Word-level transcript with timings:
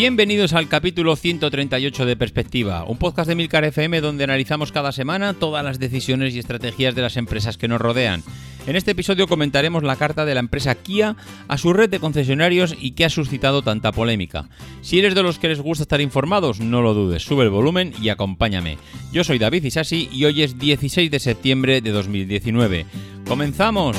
Bienvenidos 0.00 0.54
al 0.54 0.66
capítulo 0.66 1.14
138 1.14 2.06
de 2.06 2.16
Perspectiva, 2.16 2.84
un 2.84 2.96
podcast 2.96 3.28
de 3.28 3.34
Milcar 3.34 3.64
FM 3.64 4.00
donde 4.00 4.24
analizamos 4.24 4.72
cada 4.72 4.92
semana 4.92 5.34
todas 5.34 5.62
las 5.62 5.78
decisiones 5.78 6.34
y 6.34 6.38
estrategias 6.38 6.94
de 6.94 7.02
las 7.02 7.18
empresas 7.18 7.58
que 7.58 7.68
nos 7.68 7.82
rodean. 7.82 8.22
En 8.66 8.76
este 8.76 8.92
episodio 8.92 9.28
comentaremos 9.28 9.82
la 9.82 9.96
carta 9.96 10.24
de 10.24 10.32
la 10.32 10.40
empresa 10.40 10.74
Kia 10.74 11.16
a 11.48 11.58
su 11.58 11.74
red 11.74 11.90
de 11.90 12.00
concesionarios 12.00 12.74
y 12.80 12.92
que 12.92 13.04
ha 13.04 13.10
suscitado 13.10 13.60
tanta 13.60 13.92
polémica. 13.92 14.48
Si 14.80 14.98
eres 14.98 15.14
de 15.14 15.22
los 15.22 15.38
que 15.38 15.48
les 15.48 15.60
gusta 15.60 15.82
estar 15.82 16.00
informados, 16.00 16.60
no 16.60 16.80
lo 16.80 16.94
dudes, 16.94 17.22
sube 17.22 17.44
el 17.44 17.50
volumen 17.50 17.92
y 18.00 18.08
acompáñame. 18.08 18.78
Yo 19.12 19.22
soy 19.22 19.38
David 19.38 19.64
Isasi 19.64 20.08
y 20.10 20.24
hoy 20.24 20.42
es 20.42 20.58
16 20.58 21.10
de 21.10 21.18
septiembre 21.18 21.82
de 21.82 21.90
2019. 21.90 22.86
¡Comenzamos! 23.28 23.98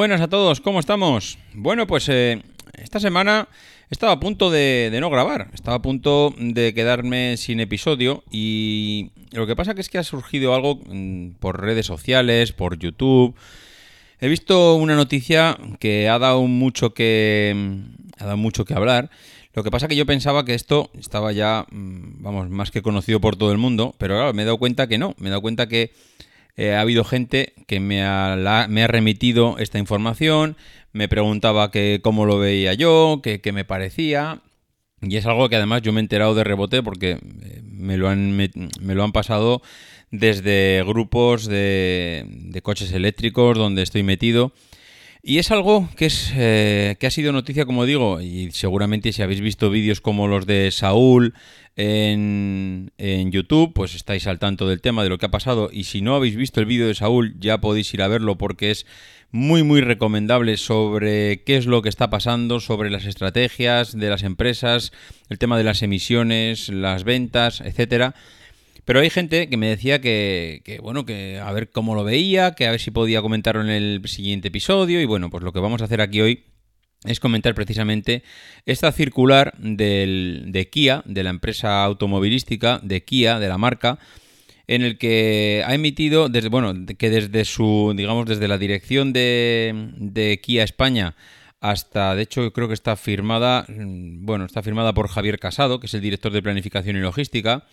Buenas 0.00 0.22
a 0.22 0.28
todos, 0.28 0.62
¿cómo 0.62 0.80
estamos? 0.80 1.36
Bueno, 1.52 1.86
pues 1.86 2.08
eh, 2.08 2.40
esta 2.72 2.98
semana 3.00 3.48
estaba 3.90 4.12
a 4.12 4.18
punto 4.18 4.50
de, 4.50 4.96
no 4.98 5.10
grabar, 5.10 5.50
estaba 5.52 5.76
a 5.76 5.82
punto 5.82 6.34
de 6.38 6.72
quedarme 6.72 7.36
sin 7.36 7.60
episodio 7.60 8.24
y 8.30 9.10
lo 9.32 9.46
que 9.46 9.54
pasa 9.54 9.74
que 9.74 9.82
es 9.82 9.90
que 9.90 9.98
ha 9.98 10.02
surgido 10.02 10.54
algo 10.54 10.80
mm, 10.86 11.32
por 11.32 11.60
redes 11.60 11.84
sociales, 11.84 12.52
por 12.52 12.78
YouTube. 12.78 13.34
He 14.20 14.28
visto 14.28 14.76
una 14.76 14.96
noticia 14.96 15.58
que 15.78 16.08
ha 16.08 16.18
dado 16.18 16.46
mucho 16.46 16.94
que 16.94 17.54
ha 18.18 18.24
dado 18.24 18.38
mucho 18.38 18.64
que 18.64 18.72
hablar. 18.72 19.10
Lo 19.52 19.62
que 19.62 19.70
pasa 19.70 19.86
que 19.86 19.96
yo 19.96 20.06
pensaba 20.06 20.46
que 20.46 20.54
esto 20.54 20.90
estaba 20.98 21.32
ya, 21.32 21.66
mm, 21.70 22.22
vamos, 22.22 22.48
más 22.48 22.70
que 22.70 22.80
conocido 22.80 23.20
por 23.20 23.36
todo 23.36 23.52
el 23.52 23.58
mundo, 23.58 23.94
pero 23.98 24.14
claro, 24.14 24.32
me 24.32 24.44
he 24.44 24.46
dado 24.46 24.56
cuenta 24.56 24.86
que 24.86 24.96
no, 24.96 25.14
me 25.18 25.26
he 25.26 25.30
dado 25.30 25.42
cuenta 25.42 25.68
que 25.68 25.92
eh, 26.56 26.74
ha 26.74 26.80
habido 26.80 27.04
gente 27.04 27.54
que 27.66 27.80
me 27.80 28.02
ha, 28.04 28.66
me 28.68 28.82
ha, 28.82 28.86
remitido 28.86 29.56
esta 29.58 29.78
información, 29.78 30.56
me 30.92 31.08
preguntaba 31.08 31.70
que 31.70 32.00
cómo 32.02 32.26
lo 32.26 32.38
veía 32.38 32.74
yo, 32.74 33.20
que, 33.22 33.40
qué 33.40 33.52
me 33.52 33.64
parecía. 33.64 34.42
Y 35.02 35.16
es 35.16 35.24
algo 35.24 35.48
que 35.48 35.56
además 35.56 35.82
yo 35.82 35.92
me 35.92 36.00
he 36.00 36.02
enterado 36.02 36.34
de 36.34 36.44
rebote 36.44 36.82
porque 36.82 37.12
eh, 37.12 37.62
me 37.64 37.96
lo 37.96 38.08
han, 38.08 38.36
me, 38.36 38.50
lo 38.82 39.02
han 39.02 39.12
pasado 39.12 39.62
desde 40.10 40.82
grupos 40.86 41.46
de, 41.46 42.26
de, 42.26 42.62
coches 42.62 42.92
eléctricos 42.92 43.56
donde 43.56 43.82
estoy 43.82 44.02
metido. 44.02 44.52
Y 45.22 45.38
es 45.38 45.50
algo 45.50 45.88
que, 45.96 46.06
es, 46.06 46.32
eh, 46.34 46.96
que 46.98 47.06
ha 47.06 47.10
sido 47.10 47.32
noticia, 47.32 47.66
como 47.66 47.84
digo, 47.84 48.20
y 48.20 48.50
seguramente 48.52 49.12
si 49.12 49.22
habéis 49.22 49.40
visto 49.40 49.70
vídeos 49.70 50.00
como 50.00 50.28
los 50.28 50.46
de 50.46 50.70
Saúl, 50.70 51.34
en, 51.76 53.30
YouTube, 53.30 53.72
pues 53.72 53.94
estáis 53.94 54.26
al 54.26 54.38
tanto 54.38 54.68
del 54.68 54.80
tema 54.80 55.02
de 55.02 55.08
lo 55.08 55.18
que 55.18 55.26
ha 55.26 55.30
pasado. 55.30 55.70
Y 55.72 55.84
si 55.84 56.02
no 56.02 56.14
habéis 56.14 56.36
visto 56.36 56.60
el 56.60 56.66
vídeo 56.66 56.86
de 56.86 56.94
Saúl, 56.94 57.36
ya 57.38 57.60
podéis 57.60 57.92
ir 57.94 58.02
a 58.02 58.08
verlo 58.08 58.36
porque 58.36 58.70
es 58.70 58.86
muy, 59.30 59.62
muy 59.62 59.80
recomendable 59.80 60.56
sobre 60.56 61.42
qué 61.44 61.56
es 61.56 61.66
lo 61.66 61.82
que 61.82 61.88
está 61.88 62.10
pasando, 62.10 62.60
sobre 62.60 62.90
las 62.90 63.06
estrategias 63.06 63.96
de 63.96 64.10
las 64.10 64.24
empresas, 64.24 64.92
el 65.28 65.38
tema 65.38 65.56
de 65.56 65.64
las 65.64 65.82
emisiones, 65.82 66.68
las 66.68 67.04
ventas, 67.04 67.60
etcétera. 67.60 68.14
Pero 68.84 69.00
hay 69.00 69.10
gente 69.10 69.48
que 69.48 69.56
me 69.56 69.68
decía 69.68 70.00
que, 70.00 70.78
bueno, 70.82 71.04
que 71.04 71.38
a 71.38 71.52
ver 71.52 71.70
cómo 71.70 71.94
lo 71.94 72.04
veía, 72.04 72.54
que 72.54 72.66
a 72.66 72.70
ver 72.70 72.80
si 72.80 72.90
podía 72.90 73.22
comentarlo 73.22 73.62
en 73.62 73.70
el 73.70 74.02
siguiente 74.06 74.48
episodio. 74.48 75.00
Y 75.00 75.04
bueno, 75.04 75.30
pues 75.30 75.44
lo 75.44 75.52
que 75.52 75.60
vamos 75.60 75.82
a 75.82 75.84
hacer 75.84 76.00
aquí 76.00 76.20
hoy 76.20 76.44
es 77.04 77.20
comentar 77.20 77.54
precisamente 77.54 78.22
esta 78.66 78.92
circular 78.92 79.54
del, 79.58 80.46
de 80.48 80.68
Kia, 80.68 81.02
de 81.06 81.22
la 81.22 81.30
empresa 81.30 81.82
automovilística 81.84 82.80
de 82.82 83.04
Kia, 83.04 83.38
de 83.38 83.48
la 83.48 83.58
marca, 83.58 83.98
en 84.66 84.82
el 84.82 84.98
que 84.98 85.62
ha 85.66 85.74
emitido, 85.74 86.28
desde, 86.28 86.48
bueno, 86.48 86.74
que 86.98 87.10
desde 87.10 87.44
su, 87.44 87.92
digamos, 87.96 88.26
desde 88.26 88.48
la 88.48 88.58
dirección 88.58 89.12
de, 89.12 89.90
de 89.96 90.40
Kia 90.40 90.62
España 90.62 91.16
hasta, 91.60 92.14
de 92.14 92.22
hecho, 92.22 92.52
creo 92.52 92.68
que 92.68 92.74
está 92.74 92.96
firmada, 92.96 93.66
mm, 93.68 94.24
bueno, 94.24 94.46
está 94.46 94.62
firmada 94.62 94.94
por 94.94 95.08
Javier 95.08 95.38
Casado, 95.38 95.78
que 95.78 95.86
es 95.86 95.94
el 95.94 96.00
director 96.00 96.32
de 96.32 96.42
planificación 96.42 96.96
y 96.96 97.00
logística, 97.00 97.66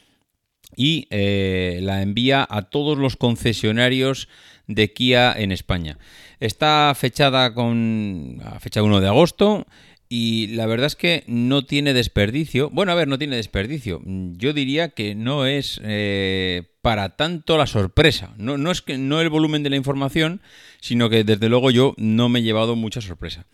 y 0.76 1.08
eh, 1.10 1.80
la 1.82 2.02
envía 2.02 2.46
a 2.50 2.64
todos 2.64 2.98
los 2.98 3.16
concesionarios 3.16 4.28
de 4.68 4.92
Kia 4.92 5.34
en 5.38 5.52
España. 5.52 5.98
Está 6.40 6.94
fechada 6.96 7.54
con 7.54 8.42
a 8.44 8.60
fecha 8.60 8.84
1 8.84 9.02
de 9.02 9.08
agosto 9.08 9.66
y 10.10 10.48
la 10.48 10.68
verdad 10.68 10.88
es 10.88 10.96
que 10.96 11.24
no 11.28 11.66
tiene 11.66 11.94
desperdicio. 11.94 12.70
Bueno, 12.70 12.92
a 12.92 12.96
ver, 12.96 13.08
no 13.08 13.18
tiene 13.18 13.36
desperdicio. 13.36 14.02
Yo 14.06 14.54
diría 14.54 14.90
que 14.90 15.16
no 15.16 15.46
es 15.46 15.82
eh, 15.84 16.64
para 16.82 17.16
tanto 17.16 17.58
la 17.58 17.68
sorpresa. 17.68 18.34
No, 18.38 18.72
es 18.72 18.82
que 18.82 18.98
no 18.98 19.20
el 19.20 19.30
volumen 19.30 19.64
de 19.64 19.70
la 19.70 19.76
información, 19.76 20.42
sino 20.80 21.10
que 21.10 21.24
desde 21.24 21.50
luego 21.50 21.72
yo 21.72 21.94
no 21.98 22.30
me 22.30 22.40
he 22.40 22.44
llevado 22.44 22.76
mucha 22.76 23.02
sorpresa. 23.02 23.46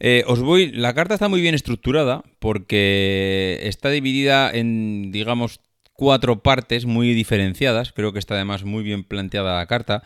Eh, 0.00 0.24
os 0.26 0.40
voy. 0.40 0.72
La 0.72 0.94
carta 0.94 1.14
está 1.14 1.28
muy 1.28 1.42
bien 1.42 1.54
estructurada 1.54 2.22
porque 2.38 3.60
está 3.62 3.90
dividida 3.90 4.50
en, 4.50 5.12
digamos, 5.12 5.60
cuatro 5.92 6.42
partes 6.42 6.86
muy 6.86 7.14
diferenciadas. 7.14 7.92
Creo 7.92 8.12
que 8.12 8.18
está 8.18 8.34
además 8.34 8.64
muy 8.64 8.82
bien 8.82 9.04
planteada 9.04 9.58
la 9.58 9.66
carta. 9.66 10.02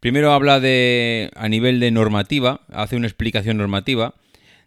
Primero 0.00 0.32
habla 0.32 0.60
de 0.60 1.30
a 1.34 1.48
nivel 1.48 1.80
de 1.80 1.90
normativa, 1.90 2.60
hace 2.72 2.96
una 2.96 3.06
explicación 3.06 3.56
normativa. 3.56 4.14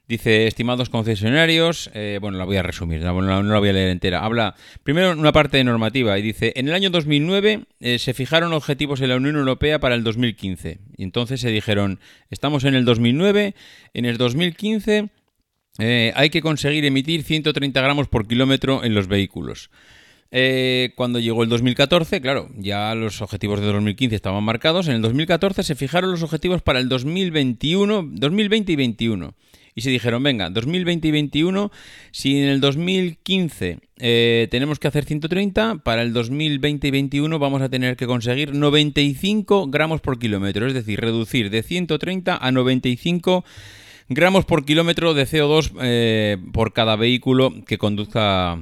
Dice, 0.08 0.48
estimados 0.48 0.90
concesionarios, 0.90 1.92
eh, 1.94 2.18
bueno, 2.20 2.40
la 2.40 2.46
voy 2.46 2.58
a 2.58 2.64
resumir, 2.64 3.00
no, 3.02 3.22
la 3.22 3.60
voy 3.60 3.70
a 3.70 3.74
leer 3.74 3.90
entera. 3.90 4.26
Habla 4.26 4.56
primero 4.82 5.12
una 5.12 5.32
parte 5.32 5.58
de 5.58 5.64
normativa 5.64 6.18
y 6.18 6.24
dice, 6.24 6.52
en 6.56 6.68
el 6.68 6.74
año 6.74 6.90
2009 6.90 7.66
eh, 7.80 8.00
se 8.00 8.16
fijaron 8.16 8.54
objetivos 8.54 9.02
en 9.02 9.10
la 9.10 9.18
Unión 9.18 9.36
Europea 9.36 9.80
para 9.80 9.94
el 9.94 10.04
2015. 10.04 10.80
Y 10.98 11.04
entonces 11.04 11.42
se 11.42 11.52
dijeron, 11.52 12.00
estamos 12.32 12.64
en 12.64 12.74
el 12.74 12.86
2009, 12.86 13.54
en 13.94 14.06
el 14.06 14.18
2015 14.18 15.10
eh, 15.78 16.12
hay 16.16 16.30
que 16.32 16.42
conseguir 16.42 16.86
emitir 16.86 17.22
130 17.24 17.80
gramos 17.80 18.08
por 18.08 18.28
kilómetro 18.28 18.84
en 18.84 18.96
los 18.96 19.08
vehículos. 19.08 19.70
Eh, 20.32 20.94
cuando 20.96 21.20
llegó 21.20 21.44
el 21.44 21.50
2014, 21.50 22.22
claro, 22.22 22.50
ya 22.56 22.94
los 22.94 23.22
objetivos 23.22 23.62
de 23.62 23.68
2015 23.68 24.16
estaban 24.16 24.44
marcados. 24.44 24.88
En 24.88 24.96
el 24.96 25.02
2014 25.02 25.64
se 25.64 25.76
fijaron 25.76 26.12
los 26.12 26.24
objetivos 26.24 26.62
para 26.62 26.80
el 26.80 26.90
2021, 26.90 28.10
2020 28.12 28.72
y 28.72 28.76
2021. 28.76 29.34
Y 29.76 29.82
se 29.82 29.92
dijeron, 29.92 30.22
venga, 30.24 30.50
2020 30.50 31.08
y 31.08 31.12
2021, 31.12 31.72
si 32.12 32.38
en 32.38 32.50
el 32.50 32.60
2015 32.60 33.80
eh, 33.98 34.48
tenemos 34.52 34.78
que 34.78 34.88
hacer 34.88 35.06
130, 35.06 35.78
para 35.84 36.02
el 36.02 36.12
2020 36.12 36.88
y 36.88 36.92
2021 36.92 37.40
vamos 37.40 37.62
a 37.62 37.70
tener 37.70 37.96
que 37.96 38.06
conseguir 38.06 38.54
95 38.54 39.68
gramos 39.68 40.02
por 40.02 40.20
kilómetro, 40.20 40.68
es 40.68 40.74
decir, 40.74 41.00
reducir 41.00 41.50
de 41.50 41.64
130 41.64 42.38
a 42.38 42.52
95 42.52 43.46
gramos 44.10 44.44
por 44.44 44.66
kilómetro 44.66 45.14
de 45.14 45.26
CO2 45.26 45.72
eh, 45.82 46.38
por 46.52 46.74
cada 46.74 46.96
vehículo 46.96 47.54
que 47.66 47.78
conduzca 47.78 48.58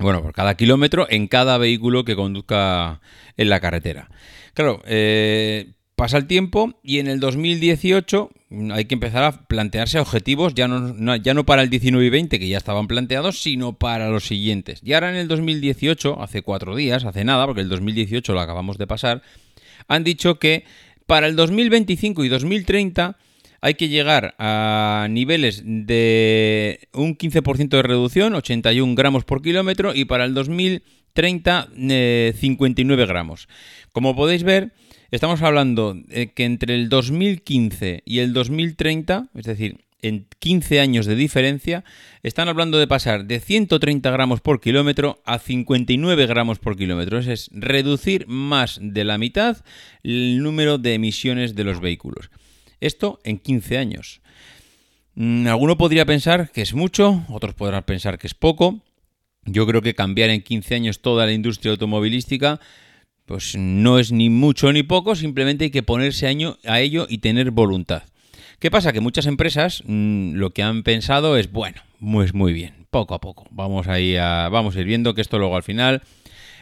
bueno, 0.00 0.22
por 0.22 0.32
cada 0.32 0.56
kilómetro 0.56 1.06
en 1.10 1.28
cada 1.28 1.58
vehículo 1.58 2.04
que 2.04 2.16
conduzca 2.16 3.00
en 3.36 3.48
la 3.48 3.60
carretera. 3.60 4.08
Claro, 4.54 4.82
eh, 4.86 5.72
pasa 5.96 6.16
el 6.16 6.26
tiempo 6.26 6.78
y 6.82 6.98
en 6.98 7.08
el 7.08 7.20
2018 7.20 8.30
hay 8.72 8.84
que 8.86 8.94
empezar 8.94 9.24
a 9.24 9.46
plantearse 9.46 9.98
objetivos 9.98 10.54
ya 10.54 10.68
no, 10.68 11.16
ya 11.16 11.34
no 11.34 11.44
para 11.44 11.62
el 11.62 11.70
19 11.70 12.06
y 12.06 12.10
20 12.10 12.38
que 12.38 12.48
ya 12.48 12.56
estaban 12.56 12.86
planteados, 12.86 13.42
sino 13.42 13.74
para 13.74 14.08
los 14.08 14.24
siguientes. 14.24 14.80
Y 14.82 14.92
ahora 14.92 15.10
en 15.10 15.16
el 15.16 15.28
2018, 15.28 16.22
hace 16.22 16.42
cuatro 16.42 16.76
días, 16.76 17.04
hace 17.04 17.24
nada, 17.24 17.46
porque 17.46 17.62
el 17.62 17.68
2018 17.68 18.32
lo 18.32 18.40
acabamos 18.40 18.78
de 18.78 18.86
pasar, 18.86 19.22
han 19.88 20.04
dicho 20.04 20.38
que 20.38 20.64
para 21.06 21.26
el 21.26 21.36
2025 21.36 22.24
y 22.24 22.28
2030 22.28 23.16
hay 23.60 23.74
que 23.74 23.88
llegar 23.88 24.34
a 24.38 25.08
niveles 25.10 25.62
de 25.64 26.88
un 26.92 27.16
15% 27.16 27.68
de 27.68 27.82
reducción, 27.82 28.34
81 28.34 28.94
gramos 28.94 29.24
por 29.24 29.42
kilómetro, 29.42 29.94
y 29.94 30.04
para 30.04 30.24
el 30.24 30.34
2030 30.34 31.68
59 32.34 33.02
eh, 33.02 33.06
gramos. 33.06 33.48
Como 33.92 34.14
podéis 34.14 34.44
ver, 34.44 34.72
estamos 35.10 35.42
hablando 35.42 35.94
de 35.94 36.32
que 36.32 36.44
entre 36.44 36.74
el 36.74 36.88
2015 36.88 38.02
y 38.04 38.20
el 38.20 38.32
2030, 38.32 39.28
es 39.34 39.44
decir, 39.44 39.78
en 40.00 40.26
15 40.38 40.78
años 40.78 41.06
de 41.06 41.16
diferencia, 41.16 41.84
están 42.22 42.48
hablando 42.48 42.78
de 42.78 42.86
pasar 42.86 43.24
de 43.24 43.40
130 43.40 44.08
gramos 44.12 44.40
por 44.40 44.60
kilómetro 44.60 45.20
a 45.24 45.40
59 45.40 46.26
gramos 46.26 46.60
por 46.60 46.76
kilómetro. 46.76 47.18
Es 47.18 47.50
reducir 47.52 48.26
más 48.28 48.78
de 48.80 49.02
la 49.02 49.18
mitad 49.18 49.64
el 50.04 50.40
número 50.40 50.78
de 50.78 50.94
emisiones 50.94 51.56
de 51.56 51.64
los 51.64 51.80
vehículos. 51.80 52.30
Esto 52.80 53.20
en 53.24 53.38
15 53.38 53.78
años. 53.78 54.20
Mm, 55.14 55.46
alguno 55.46 55.76
podría 55.76 56.06
pensar 56.06 56.50
que 56.50 56.62
es 56.62 56.74
mucho, 56.74 57.24
otros 57.28 57.54
podrán 57.54 57.82
pensar 57.84 58.18
que 58.18 58.26
es 58.26 58.34
poco. 58.34 58.80
Yo 59.44 59.66
creo 59.66 59.82
que 59.82 59.94
cambiar 59.94 60.30
en 60.30 60.42
15 60.42 60.74
años 60.74 61.00
toda 61.00 61.26
la 61.26 61.32
industria 61.32 61.72
automovilística 61.72 62.60
pues 63.28 63.56
no 63.56 63.98
es 63.98 64.10
ni 64.10 64.30
mucho 64.30 64.72
ni 64.72 64.82
poco, 64.82 65.14
simplemente 65.14 65.64
hay 65.64 65.70
que 65.70 65.82
ponerse 65.82 66.26
a 66.26 66.80
ello 66.80 67.06
y 67.10 67.18
tener 67.18 67.50
voluntad. 67.50 68.04
¿Qué 68.58 68.70
pasa? 68.70 68.92
Que 68.92 69.00
muchas 69.00 69.26
empresas 69.26 69.82
mm, 69.86 70.32
lo 70.32 70.50
que 70.50 70.62
han 70.62 70.82
pensado 70.82 71.36
es, 71.36 71.52
bueno, 71.52 71.82
pues 72.00 72.32
muy 72.32 72.54
bien, 72.54 72.86
poco 72.90 73.14
a 73.14 73.20
poco. 73.20 73.46
Vamos 73.50 73.86
ahí 73.86 74.16
a, 74.16 74.48
vamos 74.48 74.74
a 74.74 74.80
ir 74.80 74.86
viendo 74.86 75.14
que 75.14 75.20
esto 75.20 75.38
luego 75.38 75.56
al 75.56 75.62
final 75.62 76.02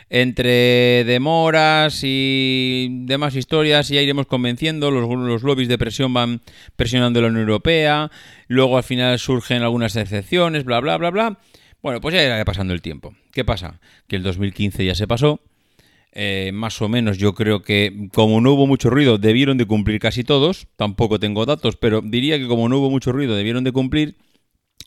entre 0.08 1.04
demoras 1.04 2.00
y 2.02 2.88
demás 3.06 3.34
historias 3.34 3.88
ya 3.88 4.00
iremos 4.00 4.26
convenciendo, 4.26 4.90
los, 4.90 5.08
los, 5.08 5.42
lobbies 5.42 5.68
de 5.68 5.78
presión 5.78 6.14
van 6.14 6.40
presionando 6.76 7.18
a 7.18 7.22
la 7.22 7.28
Unión 7.28 7.42
Europea, 7.42 8.10
luego 8.48 8.76
al 8.76 8.84
final 8.84 9.18
surgen 9.18 9.62
algunas 9.62 9.96
excepciones, 9.96 10.64
bla, 10.64 10.80
bla, 10.80 10.96
bla, 10.96 11.10
bla. 11.10 11.38
Bueno, 11.82 12.00
pues 12.00 12.14
ya 12.14 12.24
irá 12.24 12.44
pasando 12.44 12.72
el 12.72 12.82
tiempo. 12.82 13.14
¿Qué 13.32 13.44
pasa? 13.44 13.80
Que 14.08 14.16
el 14.16 14.22
2015 14.22 14.84
ya 14.84 14.94
se 14.94 15.06
pasó, 15.06 15.40
eh, 16.18 16.50
más 16.54 16.80
o 16.80 16.88
menos 16.88 17.18
yo 17.18 17.34
creo 17.34 17.60
que 17.60 18.08
como 18.14 18.40
no 18.40 18.52
hubo 18.52 18.66
mucho 18.66 18.88
ruido 18.88 19.18
debieron 19.18 19.58
de 19.58 19.66
cumplir 19.66 20.00
casi 20.00 20.24
todos, 20.24 20.66
tampoco 20.76 21.20
tengo 21.20 21.44
datos, 21.44 21.76
pero 21.76 22.00
diría 22.00 22.38
que 22.38 22.48
como 22.48 22.70
no 22.70 22.78
hubo 22.78 22.88
mucho 22.88 23.12
ruido 23.12 23.36
debieron 23.36 23.64
de 23.64 23.72
cumplir. 23.72 24.16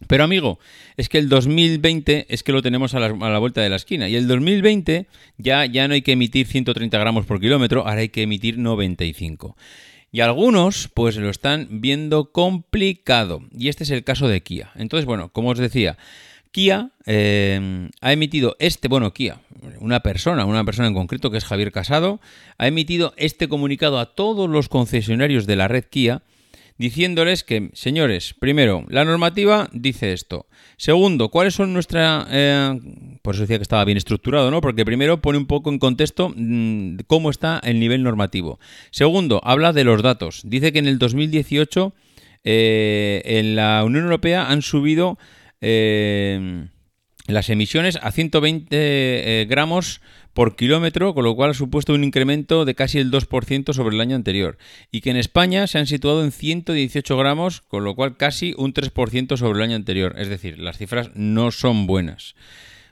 Pero 0.07 0.23
amigo, 0.23 0.59
es 0.95 1.09
que 1.09 1.17
el 1.17 1.27
2020 1.27 2.27
es 2.29 2.43
que 2.43 2.51
lo 2.51 2.61
tenemos 2.61 2.93
a 2.93 2.99
la, 2.99 3.39
vuelta 3.39 3.61
de 3.61 3.69
la 3.69 3.75
esquina. 3.75 4.07
Y 4.07 4.15
el 4.15 4.27
2020 4.27 5.07
ya, 5.37 5.65
ya 5.65 5.87
no 5.87 5.93
hay 5.93 6.01
que 6.01 6.13
emitir 6.13 6.47
130 6.47 6.97
gramos 6.97 7.25
por 7.25 7.41
kilómetro, 7.41 7.85
ahora 7.85 8.01
hay 8.01 8.09
que 8.09 8.23
emitir 8.23 8.57
95. 8.57 9.57
Y 10.11 10.21
algunos 10.21 10.89
pues 10.93 11.17
lo 11.17 11.29
están 11.29 11.67
viendo 11.69 12.31
complicado. 12.31 13.41
Y 13.55 13.67
este 13.67 13.83
es 13.83 13.91
el 13.91 14.03
caso 14.03 14.27
de 14.27 14.41
Kia. 14.41 14.71
Entonces, 14.75 15.05
bueno, 15.05 15.29
como 15.29 15.49
os 15.49 15.59
decía, 15.59 15.97
Kia 16.51 16.91
eh, 17.05 17.89
ha 18.01 18.13
emitido 18.13 18.55
este, 18.59 18.87
bueno, 18.87 19.13
Kia, 19.13 19.41
una 19.79 19.99
persona, 19.99 20.45
una 20.45 20.63
persona 20.63 20.87
en 20.87 20.93
concreto 20.93 21.29
que 21.29 21.37
es 21.37 21.45
Javier 21.45 21.71
Casado, 21.71 22.19
ha 22.57 22.67
emitido 22.67 23.13
este 23.17 23.47
comunicado 23.47 23.99
a 23.99 24.15
todos 24.15 24.49
los 24.49 24.69
concesionarios 24.69 25.45
de 25.45 25.55
la 25.55 25.67
red 25.67 25.83
Kia 25.83 26.23
diciéndoles 26.79 27.43
que, 27.43 27.69
señores, 27.73 28.33
primero, 28.39 28.85
la 28.87 29.05
normativa 29.05 29.69
dice 29.73 30.13
esto. 30.13 30.47
Segundo, 30.77 31.29
¿cuáles 31.29 31.53
son 31.53 31.73
nuestra... 31.73 32.25
Eh, 32.31 32.79
por 33.21 33.35
eso 33.35 33.41
decía 33.41 33.57
que 33.57 33.63
estaba 33.63 33.83
bien 33.83 33.97
estructurado, 33.97 34.49
¿no? 34.49 34.61
Porque 34.61 34.85
primero 34.85 35.21
pone 35.21 35.37
un 35.37 35.45
poco 35.45 35.69
en 35.69 35.77
contexto 35.77 36.33
mm, 36.33 36.99
cómo 37.05 37.29
está 37.29 37.59
el 37.63 37.81
nivel 37.81 38.01
normativo. 38.01 38.59
Segundo, 38.91 39.41
habla 39.43 39.73
de 39.73 39.83
los 39.83 40.01
datos. 40.01 40.41
Dice 40.45 40.71
que 40.71 40.79
en 40.79 40.87
el 40.87 40.97
2018 40.97 41.93
eh, 42.45 43.21
en 43.25 43.57
la 43.57 43.83
Unión 43.83 44.05
Europea 44.05 44.49
han 44.49 44.61
subido 44.61 45.19
eh, 45.59 46.65
las 47.27 47.49
emisiones 47.49 47.99
a 48.01 48.13
120 48.13 49.45
gramos 49.49 49.99
por 50.33 50.55
kilómetro, 50.55 51.13
con 51.13 51.23
lo 51.23 51.35
cual 51.35 51.51
ha 51.51 51.53
supuesto 51.53 51.93
un 51.93 52.03
incremento 52.03 52.65
de 52.65 52.75
casi 52.75 52.99
el 52.99 53.11
2% 53.11 53.73
sobre 53.73 53.95
el 53.95 54.01
año 54.01 54.15
anterior. 54.15 54.57
Y 54.91 55.01
que 55.01 55.09
en 55.09 55.17
España 55.17 55.67
se 55.67 55.79
han 55.79 55.87
situado 55.87 56.23
en 56.23 56.31
118 56.31 57.17
gramos, 57.17 57.61
con 57.61 57.83
lo 57.83 57.95
cual 57.95 58.17
casi 58.17 58.53
un 58.57 58.73
3% 58.73 59.37
sobre 59.37 59.57
el 59.57 59.63
año 59.63 59.75
anterior. 59.75 60.15
Es 60.17 60.29
decir, 60.29 60.59
las 60.59 60.77
cifras 60.77 61.11
no 61.15 61.51
son 61.51 61.87
buenas. 61.87 62.35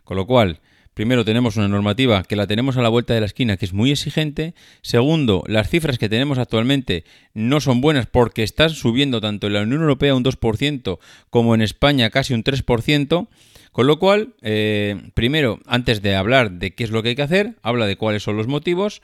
Con 0.04 0.18
lo 0.18 0.26
cual, 0.26 0.60
Primero, 0.98 1.24
tenemos 1.24 1.58
una 1.58 1.68
normativa 1.68 2.24
que 2.24 2.36
la 2.36 2.48
tenemos 2.48 2.76
a 2.76 2.82
la 2.82 2.90
vuelta 2.90 3.14
de 3.14 3.20
la 3.20 3.28
esquina, 3.28 3.56
que 3.56 3.66
es 3.66 3.74
muy 3.74 3.92
exigente. 3.92 4.56
Segundo, 4.82 5.44
las 5.46 5.70
cifras 5.70 6.00
que 6.00 6.10
tenemos 6.10 6.40
actualmente 6.40 7.04
no 7.36 7.62
son 7.62 7.82
buenas 7.82 8.08
porque 8.08 8.42
están 8.42 8.72
subiendo 8.72 9.22
tanto 9.22 9.46
en 9.46 9.54
la 9.54 9.62
Unión 9.62 9.82
Europea 9.82 10.16
un 10.16 10.24
2% 10.24 10.98
como 11.30 11.54
en 11.54 11.62
España 11.62 12.10
casi 12.10 12.34
un 12.34 12.44
3%. 12.44 13.28
Con 13.78 13.86
lo 13.86 14.00
cual, 14.00 14.34
eh, 14.42 15.00
primero, 15.14 15.60
antes 15.68 16.02
de 16.02 16.16
hablar 16.16 16.54
de 16.54 16.74
qué 16.74 16.84
es 16.84 16.90
lo 16.90 17.04
que 17.04 17.10
hay 17.10 17.16
que 17.16 17.22
hacer, 17.22 17.58
habla 17.62 17.86
de 17.86 17.96
cuáles 17.96 18.24
son 18.24 18.36
los 18.36 18.48
motivos. 18.48 19.04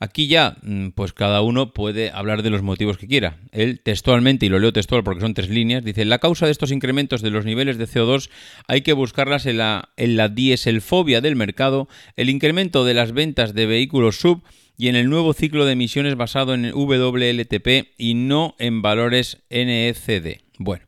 Aquí 0.00 0.26
ya, 0.26 0.56
mm, 0.62 0.92
pues 0.92 1.12
cada 1.12 1.42
uno 1.42 1.74
puede 1.74 2.10
hablar 2.10 2.42
de 2.42 2.48
los 2.48 2.62
motivos 2.62 2.96
que 2.96 3.08
quiera. 3.08 3.36
Él 3.52 3.78
textualmente, 3.78 4.46
y 4.46 4.48
lo 4.48 4.58
leo 4.58 4.72
textual 4.72 5.04
porque 5.04 5.20
son 5.20 5.34
tres 5.34 5.50
líneas, 5.50 5.84
dice, 5.84 6.06
la 6.06 6.18
causa 6.18 6.46
de 6.46 6.52
estos 6.52 6.72
incrementos 6.72 7.20
de 7.20 7.28
los 7.28 7.44
niveles 7.44 7.76
de 7.76 7.86
CO2 7.86 8.30
hay 8.66 8.80
que 8.80 8.94
buscarlas 8.94 9.44
en 9.44 9.58
la, 9.58 9.90
en 9.98 10.16
la 10.16 10.30
dieselfobia 10.30 11.20
del 11.20 11.36
mercado, 11.36 11.86
el 12.16 12.30
incremento 12.30 12.86
de 12.86 12.94
las 12.94 13.12
ventas 13.12 13.52
de 13.52 13.66
vehículos 13.66 14.18
sub 14.18 14.42
y 14.78 14.88
en 14.88 14.96
el 14.96 15.10
nuevo 15.10 15.34
ciclo 15.34 15.66
de 15.66 15.72
emisiones 15.72 16.16
basado 16.16 16.54
en 16.54 16.70
WLTP 16.70 17.92
y 17.98 18.14
no 18.14 18.54
en 18.58 18.80
valores 18.80 19.42
NECD. 19.50 20.40
Bueno, 20.56 20.86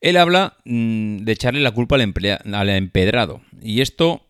él 0.00 0.16
habla 0.16 0.56
mm, 0.64 1.18
de 1.18 1.32
echarle 1.32 1.60
la 1.60 1.72
culpa 1.72 1.96
al, 1.96 2.68
empedrado. 2.70 3.40
Y 3.60 3.80
esto, 3.80 4.26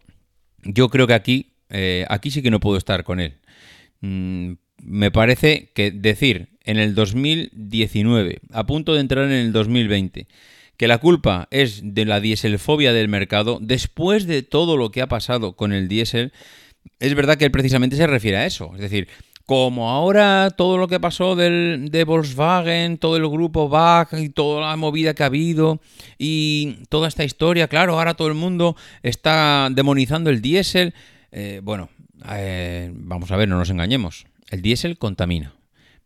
yo 0.62 0.88
creo 0.88 1.06
que 1.06 1.14
aquí, 1.14 1.52
eh, 1.70 2.06
aquí 2.08 2.30
sí 2.30 2.42
que 2.42 2.50
no 2.50 2.60
puedo 2.60 2.78
estar 2.78 3.04
con 3.04 3.20
él. 3.20 3.34
Mm, 4.00 4.52
me 4.82 5.10
parece 5.10 5.70
que 5.74 5.90
decir 5.90 6.48
en 6.64 6.78
el 6.78 6.94
2019, 6.94 8.40
a 8.52 8.66
punto 8.66 8.94
de 8.94 9.00
entrar 9.00 9.24
en 9.26 9.32
el 9.32 9.52
2020, 9.52 10.26
que 10.76 10.88
la 10.88 10.98
culpa 10.98 11.48
es 11.50 11.80
de 11.82 12.04
la 12.04 12.20
dieselfobia 12.20 12.92
del 12.92 13.08
mercado, 13.08 13.58
después 13.60 14.26
de 14.26 14.42
todo 14.42 14.76
lo 14.76 14.90
que 14.90 15.02
ha 15.02 15.08
pasado 15.08 15.56
con 15.56 15.72
el 15.72 15.88
diésel, 15.88 16.32
es 17.00 17.14
verdad 17.14 17.36
que 17.36 17.44
él 17.44 17.50
precisamente 17.50 17.96
se 17.96 18.06
refiere 18.06 18.38
a 18.38 18.46
eso. 18.46 18.70
Es 18.74 18.80
decir, 18.80 19.08
como 19.48 19.88
ahora 19.88 20.50
todo 20.50 20.76
lo 20.76 20.88
que 20.88 21.00
pasó 21.00 21.34
del, 21.34 21.88
de 21.90 22.04
Volkswagen, 22.04 22.98
todo 22.98 23.16
el 23.16 23.26
grupo 23.26 23.70
Bach 23.70 24.12
y 24.12 24.28
toda 24.28 24.68
la 24.68 24.76
movida 24.76 25.14
que 25.14 25.22
ha 25.22 25.26
habido 25.26 25.80
y 26.18 26.80
toda 26.90 27.08
esta 27.08 27.24
historia, 27.24 27.66
claro, 27.66 27.94
ahora 27.94 28.12
todo 28.12 28.28
el 28.28 28.34
mundo 28.34 28.76
está 29.02 29.70
demonizando 29.72 30.28
el 30.28 30.42
diésel. 30.42 30.92
Eh, 31.32 31.62
bueno, 31.64 31.88
eh, 32.30 32.90
vamos 32.92 33.30
a 33.30 33.38
ver, 33.38 33.48
no 33.48 33.56
nos 33.56 33.70
engañemos. 33.70 34.26
El 34.50 34.60
diésel 34.60 34.98
contamina. 34.98 35.54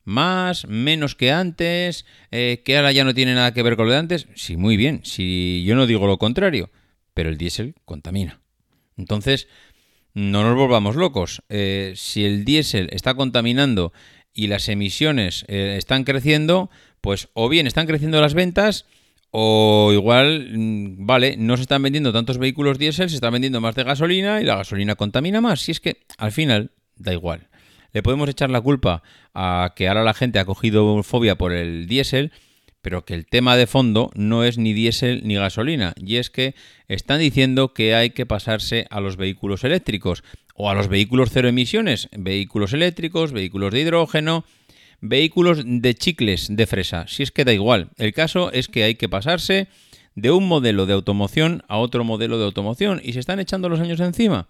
Más, 0.05 0.69
menos 0.69 1.17
que 1.17 1.33
antes, 1.33 2.07
eh, 2.31 2.63
que 2.65 2.77
ahora 2.77 2.93
ya 2.93 3.03
no 3.03 3.13
tiene 3.13 3.35
nada 3.35 3.53
que 3.53 3.65
ver 3.65 3.75
con 3.75 3.87
lo 3.87 3.93
de 3.93 3.99
antes. 3.99 4.29
Sí, 4.37 4.57
muy 4.57 4.77
bien, 4.77 5.01
si 5.03 5.65
yo 5.67 5.75
no 5.75 5.89
digo 5.89 6.07
lo 6.07 6.19
contrario, 6.19 6.71
pero 7.13 7.29
el 7.29 7.39
diésel 7.39 7.75
contamina. 7.85 8.41
Entonces, 8.97 9.49
no 10.15 10.43
nos 10.43 10.57
volvamos 10.57 10.97
locos. 10.97 11.43
Eh, 11.49 11.93
si 11.97 12.25
el 12.25 12.45
diésel 12.45 12.89
está 12.93 13.15
contaminando 13.15 13.93
y 14.35 14.47
las 14.47 14.69
emisiones 14.69 15.45
eh, 15.49 15.77
están 15.79 16.05
creciendo, 16.05 16.71
pues 17.01 17.29
o 17.35 17.49
bien 17.49 17.67
están 17.67 17.87
creciendo 17.87 18.21
las 18.21 18.35
ventas 18.35 18.87
o 19.31 19.91
igual, 19.93 20.51
mm, 20.53 21.07
vale, 21.07 21.37
no 21.39 21.57
se 21.57 21.63
están 21.63 21.83
vendiendo 21.83 22.13
tantos 22.13 22.39
vehículos 22.39 22.79
diésel, 22.79 23.09
se 23.09 23.15
está 23.15 23.31
vendiendo 23.31 23.61
más 23.61 23.75
de 23.75 23.85
gasolina 23.85 24.41
y 24.41 24.45
la 24.45 24.57
gasolina 24.57 24.95
contamina 24.95 25.41
más. 25.41 25.61
Si 25.61 25.73
es 25.73 25.81
que 25.81 26.03
al 26.19 26.33
final 26.33 26.71
da 26.97 27.13
igual. 27.13 27.49
Le 27.93 28.03
podemos 28.03 28.29
echar 28.29 28.51
la 28.51 28.61
culpa 28.61 29.03
a 29.35 29.73
que 29.77 29.89
ahora 29.89 30.05
la 30.05 30.15
gente 30.15 30.39
ha 30.39 30.45
cogido 30.45 31.03
fobia 31.03 31.37
por 31.37 31.53
el 31.53 31.87
diésel, 31.87 32.33
pero 32.83 33.05
que 33.05 33.15
el 33.15 33.27
tema 33.27 33.57
de 33.57 33.67
fondo 33.67 34.11
no 34.15 34.45
es 34.45 34.59
ni 34.59 34.73
diésel 34.73 35.23
ni 35.25 35.37
gasolina, 35.37 35.95
y 35.97 36.17
es 36.17 36.31
que 36.31 36.55
están 36.89 37.21
diciendo 37.21 37.73
que 37.73 37.95
hay 37.95 38.11
que 38.11 38.27
pasarse 38.27 38.87
a 38.91 39.01
los 39.01 39.17
vehículos 39.17 39.65
eléctricos 39.65 40.23
o 40.55 40.69
a 40.69 40.75
los 40.75 40.89
vehículos 40.89 41.31
cero 41.33 41.49
emisiones, 41.49 42.09
vehículos 42.17 42.73
eléctricos, 42.73 43.33
vehículos 43.33 43.73
de 43.73 43.81
hidrógeno, 43.81 44.45
vehículos 45.01 45.63
de 45.65 45.95
chicles 45.95 46.49
de 46.51 46.67
fresa, 46.67 47.07
si 47.09 47.23
es 47.23 47.31
que 47.31 47.45
da 47.45 47.53
igual. 47.53 47.89
El 47.99 48.13
caso 48.13 48.53
es 48.53 48.69
que 48.69 48.85
hay 48.85 48.97
que 48.97 49.09
pasarse 49.09 49.69
de 50.15 50.31
un 50.31 50.47
modelo 50.47 50.87
de 50.87 50.93
automoción 50.93 51.63
a 51.69 51.79
otro 51.79 52.05
modelo 52.05 52.39
de 52.39 52.45
automoción 52.45 53.01
y 53.03 53.13
se 53.13 53.21
están 53.21 53.41
echando 53.41 53.69
los 53.69 53.81
años 53.81 54.01
encima. 54.01 54.49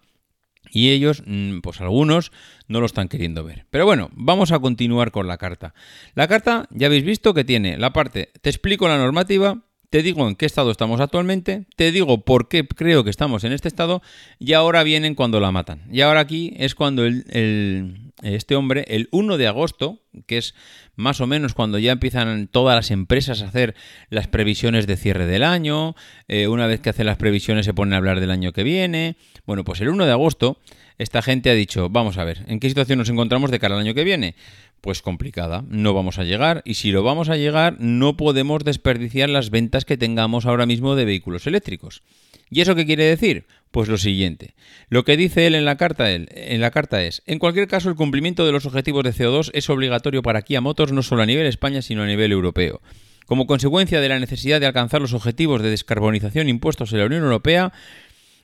Y 0.69 0.89
ellos, 0.91 1.23
mm, 1.25 1.59
pues 1.59 1.81
algunos, 1.81 2.31
no 2.67 2.79
lo 2.79 2.85
están 2.85 3.07
queriendo 3.07 3.43
ver. 3.43 3.65
Pero 3.69 3.85
bueno, 3.85 4.09
vamos 4.13 4.51
a 4.51 4.59
continuar 4.59 5.11
con 5.11 5.27
la 5.27 5.37
carta. 5.37 5.73
La 6.15 6.27
carta, 6.27 6.67
ya 6.71 6.87
habéis 6.87 7.03
visto 7.03 7.33
que 7.33 7.43
tiene 7.43 7.77
la 7.77 7.93
parte, 7.93 8.31
te 8.41 8.49
explico 8.49 8.87
la 8.87 8.97
normativa, 8.97 9.63
te 9.93 10.01
digo 10.01 10.27
en 10.27 10.35
qué 10.35 10.47
estado 10.47 10.71
estamos 10.71 10.99
actualmente, 11.01 11.67
te 11.75 11.91
digo 11.91 12.25
por 12.25 12.47
qué 12.47 12.67
creo 12.67 13.03
que 13.03 13.11
estamos 13.11 13.43
en 13.43 13.51
este 13.51 13.67
estado 13.67 14.01
y 14.39 14.53
ahora 14.53 14.81
vienen 14.81 15.13
cuando 15.13 15.39
la 15.39 15.51
matan. 15.51 15.83
Y 15.91 16.01
ahora 16.01 16.21
aquí 16.21 16.51
es 16.57 16.73
cuando 16.73 17.05
este 17.05 18.55
hombre, 18.55 18.85
el 18.87 19.07
1 19.11 19.37
de 19.37 19.45
agosto, 19.45 19.99
que 20.25 20.39
es 20.39 20.55
más 20.95 21.21
o 21.21 21.27
menos 21.27 21.53
cuando 21.53 21.77
ya 21.77 21.91
empiezan 21.91 22.47
todas 22.47 22.75
las 22.75 22.89
empresas 22.89 23.43
a 23.43 23.49
hacer 23.49 23.75
las 24.09 24.27
previsiones 24.27 24.87
de 24.87 24.97
cierre 24.97 25.27
del 25.27 25.43
año, 25.43 25.95
eh, 26.27 26.47
una 26.47 26.65
vez 26.65 26.81
que 26.81 26.89
hacen 26.89 27.05
las 27.05 27.17
previsiones 27.17 27.63
se 27.67 27.75
ponen 27.75 27.93
a 27.93 27.97
hablar 27.97 28.19
del 28.19 28.31
año 28.31 28.51
que 28.51 28.63
viene. 28.63 29.15
Bueno, 29.45 29.63
pues 29.63 29.79
el 29.81 29.89
1 29.89 30.07
de 30.07 30.11
agosto 30.11 30.57
esta 30.97 31.21
gente 31.21 31.49
ha 31.49 31.53
dicho, 31.53 31.89
vamos 31.89 32.17
a 32.17 32.23
ver, 32.23 32.43
¿en 32.47 32.59
qué 32.59 32.67
situación 32.67 32.99
nos 32.99 33.09
encontramos 33.09 33.51
de 33.51 33.59
cara 33.59 33.75
al 33.75 33.81
año 33.81 33.93
que 33.93 34.03
viene? 34.03 34.35
Pues 34.83 35.01
complicada, 35.01 35.63
no 35.69 35.93
vamos 35.93 36.19
a 36.19 36.25
llegar 36.25 36.61
y 36.65 36.73
si 36.73 36.91
lo 36.91 37.03
vamos 37.03 37.29
a 37.29 37.37
llegar 37.37 37.77
no 37.79 38.17
podemos 38.17 38.65
desperdiciar 38.65 39.29
las 39.29 39.49
ventas 39.49 39.85
que 39.85 39.95
tengamos 39.95 40.45
ahora 40.45 40.65
mismo 40.65 40.97
de 40.97 41.05
vehículos 41.05 41.47
eléctricos. 41.47 42.03
¿Y 42.49 42.59
eso 42.59 42.75
qué 42.75 42.85
quiere 42.85 43.05
decir? 43.05 43.45
Pues 43.71 43.87
lo 43.87 43.97
siguiente. 43.97 44.55
Lo 44.89 45.05
que 45.05 45.15
dice 45.15 45.47
él 45.47 45.55
en 45.55 45.63
la 45.63 45.77
carta, 45.77 46.11
él, 46.11 46.27
en 46.33 46.59
la 46.59 46.71
carta 46.71 47.01
es, 47.01 47.23
en 47.27 47.39
cualquier 47.39 47.69
caso 47.69 47.87
el 47.87 47.95
cumplimiento 47.95 48.45
de 48.45 48.51
los 48.51 48.65
objetivos 48.65 49.05
de 49.05 49.13
CO2 49.13 49.51
es 49.53 49.69
obligatorio 49.69 50.21
para 50.21 50.41
Kia 50.41 50.59
Motors 50.59 50.91
no 50.91 51.01
solo 51.01 51.21
a 51.21 51.27
nivel 51.27 51.45
España 51.45 51.81
sino 51.81 52.03
a 52.03 52.05
nivel 52.05 52.33
europeo. 52.33 52.81
Como 53.25 53.47
consecuencia 53.47 54.01
de 54.01 54.09
la 54.09 54.19
necesidad 54.19 54.59
de 54.59 54.65
alcanzar 54.65 54.99
los 54.99 55.13
objetivos 55.13 55.61
de 55.61 55.69
descarbonización 55.69 56.49
impuestos 56.49 56.91
en 56.91 56.99
la 56.99 57.05
Unión 57.05 57.23
Europea, 57.23 57.71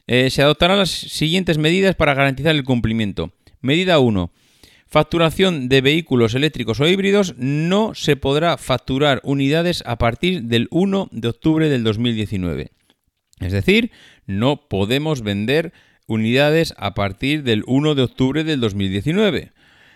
eh, 0.08 0.29
se 0.29 0.41
adoptarán 0.41 0.77
las 0.77 0.89
siguientes 0.89 1.58
medidas 1.58 1.96
para 1.96 2.13
garantizar 2.13 2.55
el 2.55 2.63
cumplimiento. 2.63 3.34
Medida 3.60 4.00
1. 4.00 4.31
Facturación 4.91 5.69
de 5.69 5.81
vehículos 5.81 6.34
eléctricos 6.34 6.79
o 6.79 6.88
híbridos 6.88 7.36
no 7.38 7.93
se 7.93 8.15
podrá 8.15 8.58
facturar 8.58 9.22
unidades 9.24 9.84
a 9.86 10.00
partir 10.00 10.46
del 10.46 10.67
1 10.72 11.10
de 11.12 11.27
octubre 11.27 11.69
del 11.69 11.84
2019. 11.84 12.72
Es 13.39 13.51
decir, 13.51 13.91
no 14.25 14.67
podemos 14.67 15.22
vender 15.22 15.74
unidades 16.08 16.74
a 16.75 16.96
partir 16.96 17.43
del 17.43 17.63
1 17.67 17.93
de 17.93 18.01
octubre 18.01 18.43
del 18.43 18.60
2019. 18.62 19.51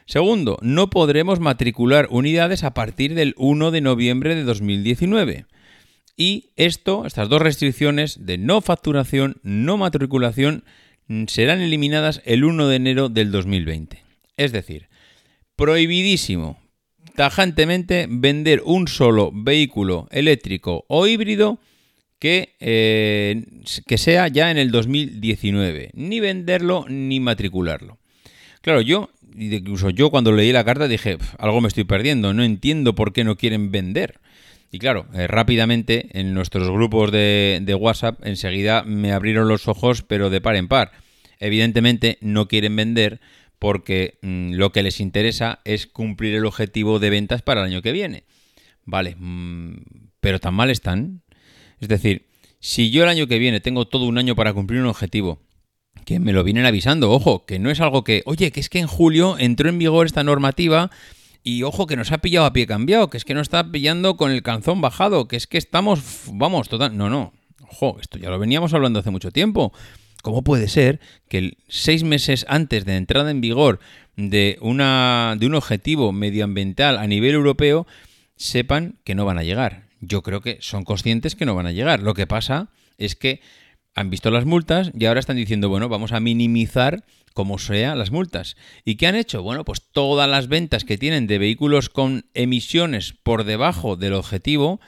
Segundo, 0.05 0.59
no 0.61 0.91
podremos 0.91 1.39
matricular 1.39 2.07
unidades 2.11 2.63
a 2.63 2.75
partir 2.75 3.15
del 3.15 3.33
1 3.37 3.71
de 3.71 3.81
noviembre 3.81 4.35
de 4.35 4.43
2019. 4.43 5.47
Y 6.15 6.51
esto, 6.55 7.07
estas 7.07 7.29
dos 7.29 7.41
restricciones 7.41 8.27
de 8.27 8.37
no 8.37 8.61
facturación, 8.61 9.37
no 9.41 9.77
matriculación, 9.77 10.65
serán 11.25 11.61
eliminadas 11.61 12.21
el 12.25 12.43
1 12.43 12.67
de 12.67 12.75
enero 12.75 13.09
del 13.09 13.31
2020. 13.31 14.02
Es 14.37 14.51
decir, 14.51 14.89
prohibidísimo 15.55 16.59
tajantemente 17.15 18.07
vender 18.09 18.61
un 18.65 18.87
solo 18.87 19.31
vehículo 19.33 20.07
eléctrico 20.11 20.85
o 20.87 21.07
híbrido 21.07 21.59
que, 22.19 22.55
eh, 22.59 23.43
que 23.85 23.97
sea 23.97 24.27
ya 24.27 24.49
en 24.49 24.57
el 24.57 24.71
2019. 24.71 25.91
Ni 25.93 26.19
venderlo 26.19 26.85
ni 26.87 27.19
matricularlo. 27.19 27.99
Claro, 28.61 28.81
yo, 28.81 29.09
incluso 29.37 29.89
yo 29.89 30.09
cuando 30.09 30.31
leí 30.31 30.51
la 30.51 30.63
carta 30.63 30.87
dije, 30.87 31.17
algo 31.37 31.59
me 31.59 31.67
estoy 31.67 31.83
perdiendo, 31.83 32.33
no 32.33 32.43
entiendo 32.43 32.95
por 32.95 33.11
qué 33.11 33.23
no 33.23 33.35
quieren 33.35 33.71
vender. 33.71 34.21
Y 34.71 34.79
claro, 34.79 35.05
eh, 35.13 35.27
rápidamente 35.27 36.07
en 36.17 36.33
nuestros 36.33 36.69
grupos 36.69 37.11
de, 37.11 37.59
de, 37.61 37.75
WhatsApp 37.75 38.25
enseguida 38.25 38.83
me 38.83 39.11
abrieron 39.11 39.47
los 39.47 39.67
ojos, 39.67 40.01
pero 40.01 40.29
de 40.29 40.41
par 40.41 40.55
en 40.55 40.67
par. 40.67 40.93
Evidentemente 41.39 42.17
no 42.21 42.47
quieren 42.47 42.75
vender 42.75 43.19
porque 43.63 44.19
mm, 44.21 44.55
lo 44.55 44.73
que 44.73 44.83
les 44.83 44.99
interesa 44.99 45.61
es 45.63 45.87
cumplir 45.87 46.35
el 46.35 46.45
objetivo 46.45 46.99
de 46.99 47.09
ventas 47.09 47.41
para 47.43 47.61
el 47.61 47.67
año 47.67 47.81
que 47.81 47.93
viene. 47.93 48.25
Vale, 48.83 49.15
mm, 49.17 49.77
pero 50.19 50.41
tan 50.41 50.53
mal 50.53 50.69
están. 50.69 51.21
Es 51.79 51.87
decir, 51.87 52.27
si 52.59 52.91
yo 52.91 53.03
el 53.03 53.09
año 53.09 53.25
que 53.25 53.39
viene 53.39 53.61
tengo 53.61 53.87
todo 53.87 54.03
un 54.03 54.17
año 54.17 54.35
para 54.35 54.51
cumplir 54.51 54.81
un 54.81 54.87
objetivo, 54.87 55.39
que 56.03 56.19
me 56.19 56.33
lo 56.33 56.43
vienen 56.43 56.65
avisando, 56.65 57.09
ojo, 57.09 57.45
que 57.45 57.57
no 57.57 57.71
es 57.71 57.79
algo 57.79 58.03
que, 58.03 58.21
oye, 58.25 58.51
que 58.51 58.59
es 58.59 58.67
que 58.67 58.79
en 58.79 58.87
julio 58.87 59.37
entró 59.39 59.69
en 59.69 59.79
vigor 59.79 60.07
esta 60.07 60.25
normativa 60.25 60.91
y 61.41 61.63
ojo 61.63 61.87
que 61.87 61.95
nos 61.95 62.11
ha 62.11 62.17
pillado 62.17 62.45
a 62.45 62.51
pie 62.51 62.67
cambiado, 62.67 63.09
que 63.09 63.15
es 63.15 63.23
que 63.23 63.33
no 63.33 63.39
está 63.39 63.71
pillando 63.71 64.17
con 64.17 64.31
el 64.31 64.43
calzón 64.43 64.81
bajado, 64.81 65.29
que 65.29 65.37
es 65.37 65.47
que 65.47 65.57
estamos, 65.57 66.01
vamos, 66.33 66.67
total, 66.67 66.97
no, 66.97 67.09
no, 67.09 67.31
ojo, 67.61 67.95
esto 68.01 68.17
ya 68.17 68.29
lo 68.29 68.39
veníamos 68.39 68.73
hablando 68.73 68.99
hace 68.99 69.09
mucho 69.09 69.31
tiempo. 69.31 69.71
¿Cómo 70.23 70.41
puede 70.41 70.69
ser 70.69 71.01
que 71.27 71.57
seis 71.67 72.05
meses 72.05 72.45
antes 72.47 72.85
de 72.85 72.95
entrada 72.95 73.29
en 73.29 73.41
vigor 73.41 73.81
de, 74.15 74.57
una, 74.61 75.35
de 75.37 75.45
un 75.45 75.53
objetivo 75.53 76.13
medioambiental 76.13 76.97
a 76.97 77.07
nivel 77.07 77.35
europeo 77.35 77.85
sepan 78.37 78.95
que 79.03 79.15
no 79.15 79.25
van 79.25 79.37
a 79.37 79.43
llegar? 79.43 79.83
Yo 79.99 80.23
creo 80.23 80.39
que 80.39 80.59
son 80.61 80.85
conscientes 80.85 81.35
que 81.35 81.45
no 81.45 81.55
van 81.55 81.67
a 81.67 81.73
llegar. 81.73 82.01
Lo 82.01 82.13
que 82.13 82.25
pasa 82.25 82.69
es 82.97 83.17
que 83.17 83.41
han 83.95 84.09
visto 84.09 84.31
las 84.31 84.45
multas 84.45 84.91
y 84.97 85.07
ahora 85.07 85.19
están 85.19 85.35
diciendo, 85.35 85.67
bueno, 85.67 85.89
vamos 85.89 86.13
a 86.13 86.21
minimizar 86.21 87.03
como 87.33 87.59
sea 87.59 87.93
las 87.93 88.11
multas. 88.11 88.55
¿Y 88.85 88.95
qué 88.95 89.07
han 89.07 89.15
hecho? 89.15 89.43
Bueno, 89.43 89.65
pues 89.65 89.81
todas 89.91 90.29
las 90.29 90.47
ventas 90.47 90.85
que 90.85 90.97
tienen 90.97 91.27
de 91.27 91.37
vehículos 91.37 91.89
con 91.89 92.27
emisiones 92.33 93.13
por 93.23 93.43
debajo 93.43 93.97
del 93.97 94.13
objetivo, 94.13 94.79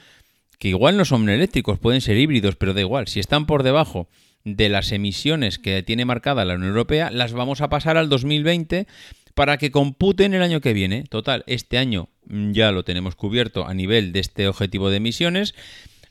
que 0.60 0.70
igual 0.70 0.96
no 0.96 1.04
son 1.04 1.27
eléctricos, 1.27 1.77
pueden 1.77 2.00
ser 2.00 2.15
híbridos, 2.15 2.56
pero 2.56 2.74
da 2.74 2.80
igual, 2.80 3.10
si 3.10 3.20
están 3.20 3.46
por 3.48 3.63
debajo 3.63 4.08
de 4.46 4.70
las 4.70 4.92
emisiones 4.92 5.60
que 5.60 5.84
tiene 5.84 6.06
marcada 6.06 6.46
la 6.46 6.56
Unión 6.56 6.70
Europea, 6.70 7.10
las 7.12 7.34
vamos 7.34 7.62
a 7.62 7.70
pasar 7.70 7.98
al 7.98 8.08
2020 8.10 8.88
para 9.34 9.58
que 9.58 9.72
computen 9.72 10.34
el 10.34 10.42
año 10.42 10.62
que 10.62 10.74
viene. 10.74 11.04
Total, 11.04 11.44
este 11.48 11.78
año 11.78 12.08
ya 12.28 12.72
lo 12.72 12.86
tenemos 12.86 13.16
cubierto 13.16 13.68
a 13.68 13.74
nivel 13.74 14.14
de 14.14 14.22
este 14.22 14.48
objetivo 14.48 14.90
de 14.90 14.98
emisiones. 14.98 15.56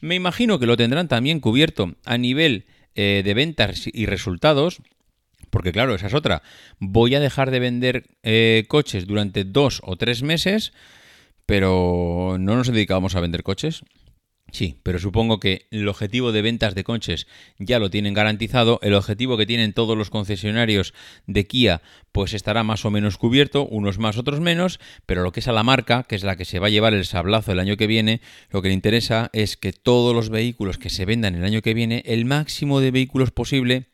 Me 0.00 0.16
imagino 0.16 0.58
que 0.58 0.66
lo 0.66 0.76
tendrán 0.76 1.08
también 1.08 1.40
cubierto 1.40 1.94
a 2.04 2.18
nivel 2.18 2.66
eh, 2.94 3.22
de 3.24 3.34
ventas 3.34 3.84
y 3.90 4.06
resultados. 4.06 4.82
Porque 5.50 5.72
claro, 5.72 5.94
esa 5.94 6.08
es 6.08 6.14
otra. 6.14 6.42
Voy 6.80 7.14
a 7.14 7.20
dejar 7.20 7.52
de 7.52 7.60
vender 7.60 8.04
eh, 8.24 8.64
coches 8.68 9.06
durante 9.06 9.44
dos 9.44 9.80
o 9.84 9.96
tres 9.96 10.22
meses, 10.22 10.72
pero 11.46 12.36
no 12.40 12.56
nos 12.56 12.66
dedicamos 12.66 13.14
a 13.14 13.20
vender 13.20 13.44
coches. 13.44 13.84
Sí, 14.54 14.78
pero 14.84 15.00
supongo 15.00 15.40
que 15.40 15.66
el 15.72 15.88
objetivo 15.88 16.30
de 16.30 16.40
ventas 16.40 16.76
de 16.76 16.84
coches 16.84 17.26
ya 17.58 17.80
lo 17.80 17.90
tienen 17.90 18.14
garantizado, 18.14 18.78
el 18.84 18.94
objetivo 18.94 19.36
que 19.36 19.46
tienen 19.46 19.72
todos 19.72 19.98
los 19.98 20.10
concesionarios 20.10 20.94
de 21.26 21.44
Kia 21.44 21.82
pues 22.12 22.34
estará 22.34 22.62
más 22.62 22.84
o 22.84 22.92
menos 22.92 23.18
cubierto, 23.18 23.66
unos 23.66 23.98
más, 23.98 24.16
otros 24.16 24.38
menos, 24.38 24.78
pero 25.06 25.24
lo 25.24 25.32
que 25.32 25.40
es 25.40 25.48
a 25.48 25.52
la 25.52 25.64
marca, 25.64 26.04
que 26.04 26.14
es 26.14 26.22
la 26.22 26.36
que 26.36 26.44
se 26.44 26.60
va 26.60 26.68
a 26.68 26.70
llevar 26.70 26.94
el 26.94 27.04
sablazo 27.04 27.50
el 27.50 27.58
año 27.58 27.76
que 27.76 27.88
viene, 27.88 28.20
lo 28.50 28.62
que 28.62 28.68
le 28.68 28.74
interesa 28.74 29.28
es 29.32 29.56
que 29.56 29.72
todos 29.72 30.14
los 30.14 30.30
vehículos 30.30 30.78
que 30.78 30.88
se 30.88 31.04
vendan 31.04 31.34
el 31.34 31.42
año 31.42 31.60
que 31.60 31.74
viene, 31.74 32.04
el 32.06 32.24
máximo 32.24 32.78
de 32.78 32.92
vehículos 32.92 33.32
posible 33.32 33.88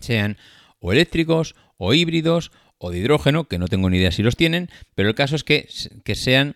sean 0.00 0.38
o 0.78 0.92
eléctricos 0.92 1.56
o 1.76 1.92
híbridos 1.92 2.52
o 2.78 2.92
de 2.92 2.98
hidrógeno, 2.98 3.48
que 3.48 3.58
no 3.58 3.66
tengo 3.66 3.90
ni 3.90 3.96
idea 3.96 4.12
si 4.12 4.22
los 4.22 4.36
tienen, 4.36 4.70
pero 4.94 5.08
el 5.08 5.16
caso 5.16 5.34
es 5.34 5.42
que, 5.42 5.68
que 6.04 6.14
sean 6.14 6.54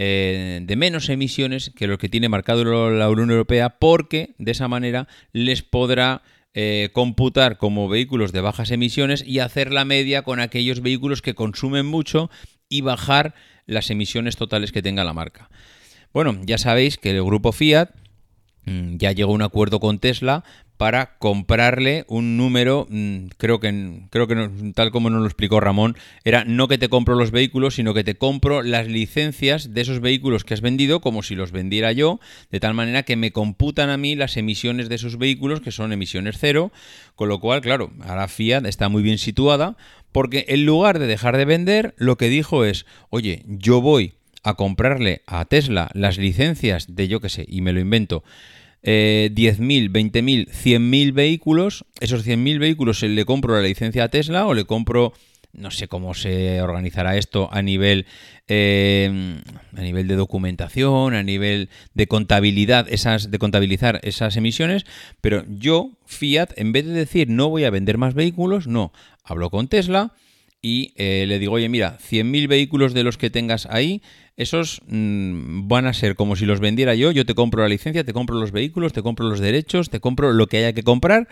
eh, 0.00 0.60
de 0.62 0.76
menos 0.76 1.08
emisiones 1.08 1.72
que 1.74 1.88
los 1.88 1.98
que 1.98 2.08
tiene 2.08 2.28
marcado 2.28 2.62
la 2.92 3.10
Unión 3.10 3.32
Europea, 3.32 3.80
porque 3.80 4.36
de 4.38 4.52
esa 4.52 4.68
manera 4.68 5.08
les 5.32 5.62
podrá 5.62 6.22
eh, 6.54 6.90
computar 6.92 7.58
como 7.58 7.88
vehículos 7.88 8.30
de 8.30 8.40
bajas 8.40 8.70
emisiones 8.70 9.24
y 9.26 9.40
hacer 9.40 9.72
la 9.72 9.84
media 9.84 10.22
con 10.22 10.38
aquellos 10.38 10.82
vehículos 10.82 11.20
que 11.20 11.34
consumen 11.34 11.84
mucho 11.84 12.30
y 12.68 12.82
bajar 12.82 13.34
las 13.66 13.90
emisiones 13.90 14.36
totales 14.36 14.70
que 14.70 14.82
tenga 14.82 15.02
la 15.02 15.14
marca. 15.14 15.50
Bueno, 16.12 16.38
ya 16.44 16.58
sabéis 16.58 16.96
que 16.96 17.10
el 17.10 17.24
grupo 17.24 17.50
Fiat 17.50 17.90
mm, 18.66 18.98
ya 18.98 19.10
llegó 19.10 19.32
a 19.32 19.34
un 19.34 19.42
acuerdo 19.42 19.80
con 19.80 19.98
Tesla 19.98 20.44
para 20.78 21.18
comprarle 21.18 22.04
un 22.06 22.36
número, 22.36 22.86
mm, 22.88 23.26
creo 23.36 23.58
que, 23.58 24.02
creo 24.10 24.28
que 24.28 24.72
tal 24.74 24.92
como 24.92 25.10
nos 25.10 25.20
lo 25.20 25.26
explicó 25.26 25.58
Ramón, 25.58 25.96
era 26.24 26.44
no 26.44 26.68
que 26.68 26.78
te 26.78 26.88
compro 26.88 27.16
los 27.16 27.32
vehículos, 27.32 27.74
sino 27.74 27.94
que 27.94 28.04
te 28.04 28.14
compro 28.14 28.62
las 28.62 28.86
licencias 28.86 29.74
de 29.74 29.80
esos 29.80 30.00
vehículos 30.00 30.44
que 30.44 30.54
has 30.54 30.60
vendido, 30.60 31.00
como 31.00 31.24
si 31.24 31.34
los 31.34 31.50
vendiera 31.50 31.90
yo, 31.90 32.20
de 32.52 32.60
tal 32.60 32.74
manera 32.74 33.02
que 33.02 33.16
me 33.16 33.32
computan 33.32 33.90
a 33.90 33.96
mí 33.96 34.14
las 34.14 34.36
emisiones 34.36 34.88
de 34.88 34.94
esos 34.94 35.18
vehículos, 35.18 35.60
que 35.60 35.72
son 35.72 35.92
emisiones 35.92 36.36
cero, 36.38 36.70
con 37.16 37.28
lo 37.28 37.40
cual, 37.40 37.60
claro, 37.60 37.90
ahora 38.00 38.28
Fiat 38.28 38.64
está 38.64 38.88
muy 38.88 39.02
bien 39.02 39.18
situada, 39.18 39.76
porque 40.12 40.44
en 40.46 40.64
lugar 40.64 41.00
de 41.00 41.08
dejar 41.08 41.36
de 41.36 41.44
vender, 41.44 41.94
lo 41.98 42.16
que 42.16 42.28
dijo 42.28 42.64
es, 42.64 42.86
oye, 43.10 43.42
yo 43.46 43.80
voy 43.80 44.14
a 44.44 44.54
comprarle 44.54 45.22
a 45.26 45.44
Tesla 45.44 45.90
las 45.92 46.18
licencias 46.18 46.94
de 46.94 47.08
yo 47.08 47.20
que 47.20 47.28
sé, 47.30 47.44
y 47.48 47.62
me 47.62 47.72
lo 47.72 47.80
invento, 47.80 48.22
eh, 48.82 49.30
10.000, 49.34 49.90
20.000, 49.90 50.48
100.000 50.48 51.12
vehículos, 51.12 51.84
esos 52.00 52.26
100.000 52.26 52.58
vehículos 52.58 53.02
le 53.02 53.24
compro 53.24 53.54
la 53.54 53.66
licencia 53.66 54.04
a 54.04 54.08
Tesla 54.08 54.46
o 54.46 54.54
le 54.54 54.64
compro, 54.64 55.12
no 55.52 55.70
sé 55.70 55.88
cómo 55.88 56.14
se 56.14 56.62
organizará 56.62 57.16
esto 57.16 57.48
a 57.52 57.62
nivel, 57.62 58.06
eh, 58.46 59.40
a 59.76 59.80
nivel 59.80 60.06
de 60.06 60.16
documentación, 60.16 61.14
a 61.14 61.22
nivel 61.22 61.70
de 61.94 62.06
contabilidad, 62.06 62.86
esas, 62.88 63.30
de 63.30 63.38
contabilizar 63.38 64.00
esas 64.02 64.36
emisiones, 64.36 64.84
pero 65.20 65.44
yo, 65.48 65.92
Fiat, 66.06 66.50
en 66.56 66.72
vez 66.72 66.86
de 66.86 66.92
decir 66.92 67.28
no 67.28 67.48
voy 67.48 67.64
a 67.64 67.70
vender 67.70 67.98
más 67.98 68.14
vehículos, 68.14 68.66
no, 68.66 68.92
hablo 69.24 69.50
con 69.50 69.68
Tesla 69.68 70.14
y 70.60 70.92
eh, 70.96 71.24
le 71.26 71.38
digo, 71.38 71.54
oye, 71.54 71.68
mira, 71.68 71.98
100.000 71.98 72.48
vehículos 72.48 72.94
de 72.94 73.04
los 73.04 73.16
que 73.16 73.30
tengas 73.30 73.66
ahí, 73.66 74.02
esos 74.38 74.80
mm, 74.86 75.66
van 75.66 75.86
a 75.86 75.92
ser 75.92 76.14
como 76.14 76.36
si 76.36 76.46
los 76.46 76.60
vendiera 76.60 76.94
yo, 76.94 77.10
yo 77.10 77.26
te 77.26 77.34
compro 77.34 77.62
la 77.62 77.68
licencia, 77.68 78.04
te 78.04 78.12
compro 78.12 78.38
los 78.38 78.52
vehículos, 78.52 78.92
te 78.92 79.02
compro 79.02 79.28
los 79.28 79.40
derechos, 79.40 79.90
te 79.90 79.98
compro 79.98 80.32
lo 80.32 80.46
que 80.46 80.58
haya 80.58 80.72
que 80.72 80.84
comprar, 80.84 81.28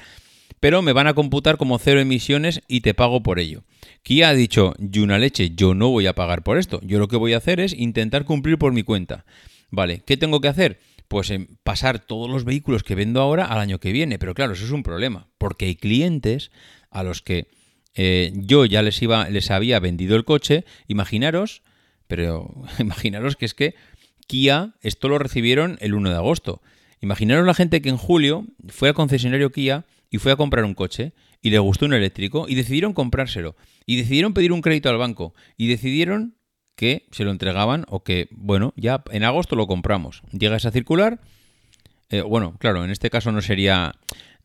pero 0.58 0.82
me 0.82 0.92
van 0.92 1.06
a 1.06 1.14
computar 1.14 1.56
como 1.56 1.78
cero 1.78 2.00
emisiones 2.00 2.62
y 2.66 2.80
te 2.80 2.94
pago 2.94 3.22
por 3.22 3.38
ello. 3.38 3.62
Kia 4.02 4.30
ha 4.30 4.34
dicho, 4.34 4.74
y 4.78 4.98
una 4.98 5.18
leche, 5.18 5.52
yo 5.54 5.72
no 5.72 5.88
voy 5.88 6.08
a 6.08 6.14
pagar 6.14 6.42
por 6.42 6.58
esto, 6.58 6.80
yo 6.82 6.98
lo 6.98 7.06
que 7.06 7.16
voy 7.16 7.32
a 7.32 7.38
hacer 7.38 7.60
es 7.60 7.72
intentar 7.74 8.24
cumplir 8.24 8.58
por 8.58 8.72
mi 8.72 8.82
cuenta. 8.82 9.24
Vale, 9.70 10.02
¿qué 10.04 10.16
tengo 10.16 10.40
que 10.40 10.48
hacer? 10.48 10.80
Pues 11.06 11.30
em, 11.30 11.46
pasar 11.62 12.00
todos 12.00 12.28
los 12.28 12.44
vehículos 12.44 12.82
que 12.82 12.96
vendo 12.96 13.20
ahora 13.20 13.44
al 13.44 13.60
año 13.60 13.78
que 13.78 13.92
viene, 13.92 14.18
pero 14.18 14.34
claro, 14.34 14.54
eso 14.54 14.64
es 14.64 14.72
un 14.72 14.82
problema, 14.82 15.28
porque 15.38 15.66
hay 15.66 15.76
clientes 15.76 16.50
a 16.90 17.04
los 17.04 17.22
que 17.22 17.46
eh, 17.94 18.32
yo 18.34 18.64
ya 18.64 18.82
les, 18.82 19.00
iba, 19.00 19.30
les 19.30 19.52
había 19.52 19.78
vendido 19.78 20.16
el 20.16 20.24
coche, 20.24 20.64
imaginaros, 20.88 21.62
pero 22.06 22.54
imaginaros 22.78 23.36
que 23.36 23.46
es 23.46 23.54
que 23.54 23.74
Kia, 24.26 24.74
esto 24.82 25.08
lo 25.08 25.18
recibieron 25.18 25.78
el 25.80 25.94
1 25.94 26.10
de 26.10 26.16
agosto. 26.16 26.60
Imaginaros 27.00 27.46
la 27.46 27.54
gente 27.54 27.80
que 27.80 27.88
en 27.88 27.96
julio 27.96 28.46
fue 28.68 28.88
al 28.88 28.94
concesionario 28.94 29.52
Kia 29.52 29.86
y 30.10 30.18
fue 30.18 30.32
a 30.32 30.36
comprar 30.36 30.64
un 30.64 30.74
coche 30.74 31.12
y 31.42 31.50
le 31.50 31.58
gustó 31.58 31.86
un 31.86 31.94
eléctrico 31.94 32.46
y 32.48 32.54
decidieron 32.54 32.92
comprárselo 32.92 33.56
y 33.84 33.96
decidieron 33.96 34.34
pedir 34.34 34.52
un 34.52 34.62
crédito 34.62 34.88
al 34.88 34.98
banco 34.98 35.34
y 35.56 35.68
decidieron 35.68 36.34
que 36.74 37.06
se 37.10 37.24
lo 37.24 37.30
entregaban 37.30 37.86
o 37.88 38.02
que, 38.02 38.28
bueno, 38.32 38.74
ya 38.76 39.02
en 39.10 39.24
agosto 39.24 39.56
lo 39.56 39.66
compramos. 39.66 40.22
Llega 40.32 40.56
esa 40.56 40.70
circular. 40.70 41.20
Eh, 42.10 42.20
bueno, 42.20 42.56
claro, 42.58 42.84
en 42.84 42.90
este 42.90 43.10
caso 43.10 43.32
no 43.32 43.40
sería, 43.40 43.94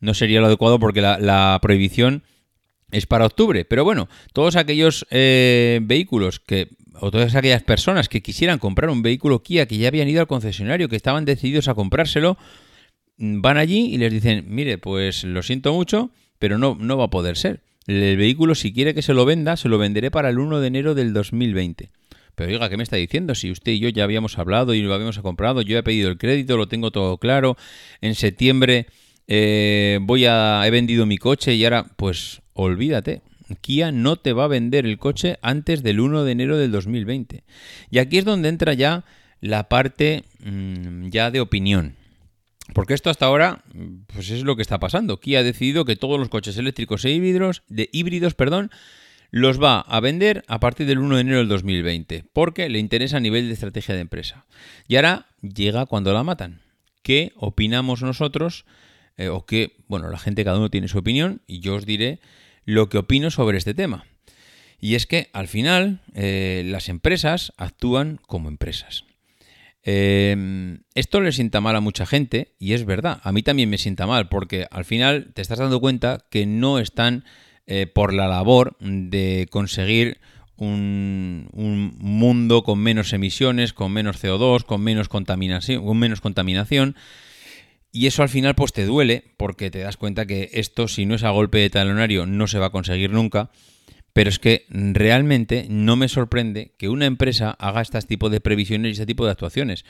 no 0.00 0.14
sería 0.14 0.40
lo 0.40 0.46
adecuado 0.46 0.78
porque 0.78 1.00
la, 1.00 1.18
la 1.18 1.58
prohibición 1.60 2.24
es 2.92 3.06
para 3.06 3.26
octubre. 3.26 3.64
Pero 3.64 3.84
bueno, 3.84 4.08
todos 4.32 4.56
aquellos 4.56 5.06
eh, 5.10 5.80
vehículos 5.82 6.38
que 6.38 6.68
o 7.00 7.10
todas 7.10 7.34
aquellas 7.34 7.62
personas 7.62 8.08
que 8.08 8.22
quisieran 8.22 8.58
comprar 8.58 8.90
un 8.90 9.02
vehículo 9.02 9.42
Kia 9.42 9.66
que 9.66 9.78
ya 9.78 9.88
habían 9.88 10.08
ido 10.08 10.20
al 10.20 10.26
concesionario, 10.26 10.88
que 10.88 10.96
estaban 10.96 11.24
decididos 11.24 11.66
a 11.66 11.74
comprárselo, 11.74 12.36
van 13.16 13.56
allí 13.56 13.92
y 13.92 13.98
les 13.98 14.12
dicen, 14.12 14.44
mire, 14.48 14.78
pues 14.78 15.24
lo 15.24 15.42
siento 15.42 15.72
mucho, 15.72 16.10
pero 16.38 16.58
no, 16.58 16.76
no 16.78 16.96
va 16.96 17.04
a 17.04 17.10
poder 17.10 17.36
ser. 17.36 17.62
El 17.86 18.16
vehículo, 18.16 18.54
si 18.54 18.72
quiere 18.72 18.94
que 18.94 19.02
se 19.02 19.14
lo 19.14 19.24
venda, 19.24 19.56
se 19.56 19.68
lo 19.68 19.78
venderé 19.78 20.10
para 20.10 20.28
el 20.28 20.38
1 20.38 20.60
de 20.60 20.66
enero 20.66 20.94
del 20.94 21.12
2020. 21.12 21.90
Pero 22.34 22.50
oiga, 22.50 22.68
¿qué 22.68 22.76
me 22.76 22.82
está 22.82 22.96
diciendo? 22.96 23.34
Si 23.34 23.50
usted 23.50 23.72
y 23.72 23.80
yo 23.80 23.88
ya 23.88 24.04
habíamos 24.04 24.38
hablado 24.38 24.74
y 24.74 24.82
lo 24.82 24.94
habíamos 24.94 25.18
comprado, 25.18 25.62
yo 25.62 25.76
he 25.78 25.82
pedido 25.82 26.08
el 26.08 26.18
crédito, 26.18 26.56
lo 26.56 26.68
tengo 26.68 26.90
todo 26.90 27.18
claro. 27.18 27.56
En 28.00 28.14
septiembre 28.14 28.86
eh, 29.26 29.98
voy 30.02 30.26
a 30.26 30.62
he 30.64 30.70
vendido 30.70 31.06
mi 31.06 31.18
coche 31.18 31.54
y 31.54 31.64
ahora, 31.64 31.86
pues 31.96 32.41
olvídate. 32.54 33.22
Kia 33.60 33.92
no 33.92 34.16
te 34.16 34.32
va 34.32 34.44
a 34.44 34.48
vender 34.48 34.86
el 34.86 34.98
coche 34.98 35.38
antes 35.42 35.82
del 35.82 36.00
1 36.00 36.24
de 36.24 36.32
enero 36.32 36.56
del 36.56 36.72
2020. 36.72 37.44
Y 37.90 37.98
aquí 37.98 38.18
es 38.18 38.24
donde 38.24 38.48
entra 38.48 38.74
ya 38.74 39.04
la 39.40 39.68
parte 39.68 40.24
mm, 40.44 41.08
ya 41.08 41.30
de 41.30 41.40
opinión. 41.40 41.96
Porque 42.74 42.94
esto 42.94 43.10
hasta 43.10 43.26
ahora, 43.26 43.64
pues 44.14 44.30
es 44.30 44.44
lo 44.44 44.56
que 44.56 44.62
está 44.62 44.78
pasando. 44.78 45.20
Kia 45.20 45.40
ha 45.40 45.42
decidido 45.42 45.84
que 45.84 45.96
todos 45.96 46.18
los 46.18 46.28
coches 46.28 46.56
eléctricos 46.56 47.04
e 47.04 47.10
híbridos, 47.10 47.62
de 47.68 47.90
híbridos, 47.92 48.34
perdón, 48.34 48.70
los 49.30 49.60
va 49.60 49.80
a 49.80 50.00
vender 50.00 50.44
a 50.46 50.60
partir 50.60 50.86
del 50.86 50.98
1 50.98 51.16
de 51.16 51.20
enero 51.20 51.38
del 51.38 51.48
2020, 51.48 52.24
porque 52.32 52.68
le 52.68 52.78
interesa 52.78 53.16
a 53.16 53.20
nivel 53.20 53.48
de 53.48 53.54
estrategia 53.54 53.94
de 53.94 54.02
empresa. 54.02 54.46
Y 54.86 54.96
ahora 54.96 55.26
llega 55.40 55.86
cuando 55.86 56.12
la 56.12 56.22
matan. 56.22 56.60
¿Qué 57.02 57.32
opinamos 57.36 58.02
nosotros? 58.02 58.64
Eh, 59.16 59.28
o 59.28 59.44
qué, 59.44 59.76
bueno, 59.88 60.08
la 60.08 60.18
gente 60.18 60.44
cada 60.44 60.58
uno 60.58 60.70
tiene 60.70 60.88
su 60.88 60.98
opinión 60.98 61.42
y 61.46 61.60
yo 61.60 61.74
os 61.74 61.86
diré 61.86 62.20
lo 62.64 62.88
que 62.88 62.98
opino 62.98 63.30
sobre 63.30 63.58
este 63.58 63.74
tema. 63.74 64.04
Y 64.80 64.94
es 64.96 65.06
que 65.06 65.28
al 65.32 65.48
final 65.48 66.00
eh, 66.14 66.62
las 66.66 66.88
empresas 66.88 67.52
actúan 67.56 68.18
como 68.26 68.48
empresas. 68.48 69.04
Eh, 69.84 70.78
esto 70.94 71.20
le 71.20 71.32
sienta 71.32 71.60
mal 71.60 71.76
a 71.76 71.80
mucha 71.80 72.06
gente 72.06 72.54
y 72.58 72.72
es 72.72 72.84
verdad, 72.84 73.20
a 73.24 73.32
mí 73.32 73.42
también 73.42 73.68
me 73.68 73.78
sienta 73.78 74.06
mal 74.06 74.28
porque 74.28 74.68
al 74.70 74.84
final 74.84 75.32
te 75.34 75.42
estás 75.42 75.58
dando 75.58 75.80
cuenta 75.80 76.24
que 76.30 76.46
no 76.46 76.78
están 76.78 77.24
eh, 77.66 77.86
por 77.86 78.12
la 78.12 78.28
labor 78.28 78.76
de 78.78 79.48
conseguir 79.50 80.20
un, 80.56 81.48
mundo 81.98 82.62
con 82.62 82.78
menos 82.78 83.12
emisiones, 83.12 83.72
con 83.72 83.92
menos 83.92 84.22
CO2, 84.22 84.64
con 84.64 84.82
menos 84.82 85.08
contaminación, 85.08 85.84
con 85.84 85.98
menos 85.98 86.20
contaminación. 86.20 86.96
Y 87.92 88.06
eso 88.06 88.22
al 88.22 88.30
final 88.30 88.54
pues 88.54 88.72
te 88.72 88.86
duele 88.86 89.34
porque 89.36 89.70
te 89.70 89.80
das 89.80 89.98
cuenta 89.98 90.24
que 90.24 90.48
esto 90.54 90.88
si 90.88 91.04
no 91.04 91.14
es 91.14 91.24
a 91.24 91.30
golpe 91.30 91.58
de 91.58 91.68
talonario 91.68 92.24
no 92.24 92.46
se 92.46 92.58
va 92.58 92.66
a 92.66 92.70
conseguir 92.70 93.10
nunca. 93.10 93.50
Pero 94.14 94.30
es 94.30 94.38
que 94.38 94.64
realmente 94.68 95.66
no 95.68 95.96
me 95.96 96.08
sorprende 96.08 96.72
que 96.78 96.88
una 96.88 97.06
empresa 97.06 97.50
haga 97.50 97.82
este 97.82 98.00
tipo 98.02 98.30
de 98.30 98.40
previsiones 98.40 98.88
y 98.88 98.92
este 98.92 99.06
tipo 99.06 99.24
de 99.24 99.30
actuaciones. 99.30 99.84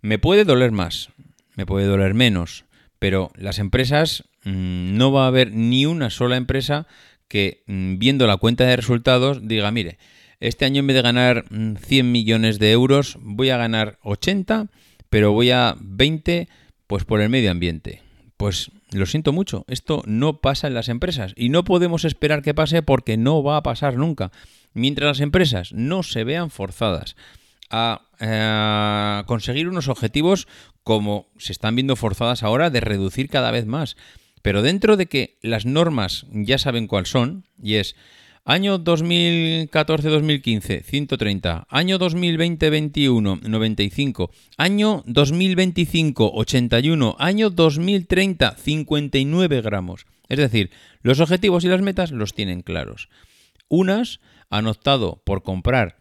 Me 0.00 0.18
puede 0.18 0.44
doler 0.44 0.72
más, 0.72 1.10
me 1.56 1.66
puede 1.66 1.86
doler 1.86 2.14
menos, 2.14 2.64
pero 2.98 3.32
las 3.36 3.58
empresas 3.58 4.24
mm, 4.44 4.96
no 4.96 5.12
va 5.12 5.24
a 5.24 5.28
haber 5.28 5.52
ni 5.52 5.86
una 5.86 6.10
sola 6.10 6.36
empresa 6.36 6.86
que 7.26 7.62
mm, 7.66 7.98
viendo 7.98 8.26
la 8.26 8.36
cuenta 8.36 8.64
de 8.64 8.76
resultados 8.76 9.46
diga, 9.46 9.70
mire, 9.72 9.98
este 10.40 10.64
año 10.64 10.80
en 10.80 10.86
vez 10.86 10.94
de 10.96 11.02
ganar 11.02 11.44
100 11.48 12.06
mm, 12.06 12.12
millones 12.12 12.58
de 12.60 12.70
euros 12.70 13.18
voy 13.20 13.50
a 13.50 13.56
ganar 13.56 13.98
80, 14.02 14.68
pero 15.10 15.32
voy 15.32 15.50
a 15.50 15.76
20 15.80 16.48
pues 16.88 17.04
por 17.04 17.20
el 17.20 17.28
medio 17.28 17.52
ambiente. 17.52 18.02
Pues 18.36 18.72
lo 18.90 19.06
siento 19.06 19.32
mucho, 19.32 19.64
esto 19.68 20.02
no 20.06 20.40
pasa 20.40 20.66
en 20.66 20.74
las 20.74 20.88
empresas 20.88 21.34
y 21.36 21.50
no 21.50 21.62
podemos 21.64 22.04
esperar 22.04 22.42
que 22.42 22.54
pase 22.54 22.82
porque 22.82 23.16
no 23.16 23.42
va 23.44 23.58
a 23.58 23.62
pasar 23.62 23.96
nunca. 23.96 24.32
Mientras 24.74 25.06
las 25.06 25.20
empresas 25.20 25.72
no 25.72 26.02
se 26.02 26.24
vean 26.24 26.50
forzadas 26.50 27.16
a, 27.70 28.02
a 28.20 29.24
conseguir 29.26 29.68
unos 29.68 29.88
objetivos 29.88 30.48
como 30.82 31.28
se 31.36 31.52
están 31.52 31.76
viendo 31.76 31.96
forzadas 31.96 32.42
ahora 32.42 32.70
de 32.70 32.80
reducir 32.80 33.28
cada 33.28 33.50
vez 33.50 33.66
más. 33.66 33.96
Pero 34.40 34.62
dentro 34.62 34.96
de 34.96 35.06
que 35.06 35.36
las 35.42 35.66
normas 35.66 36.26
ya 36.30 36.58
saben 36.58 36.86
cuáles 36.86 37.10
son, 37.10 37.44
y 37.62 37.74
es 37.74 37.96
año 38.48 38.82
2014-2015, 38.82 40.82
130, 40.82 41.66
año 41.68 41.98
2020-21, 41.98 43.42
95, 43.42 44.30
año 44.56 45.04
2025, 45.06 46.30
81, 46.32 47.16
año 47.18 47.50
2030, 47.50 48.52
59 48.52 49.60
gramos. 49.60 50.06
Es 50.30 50.38
decir, 50.38 50.70
los 51.02 51.20
objetivos 51.20 51.64
y 51.64 51.68
las 51.68 51.82
metas 51.82 52.10
los 52.10 52.32
tienen 52.32 52.62
claros. 52.62 53.10
Unas 53.68 54.20
han 54.48 54.66
optado 54.66 55.20
por 55.26 55.42
comprar 55.42 55.98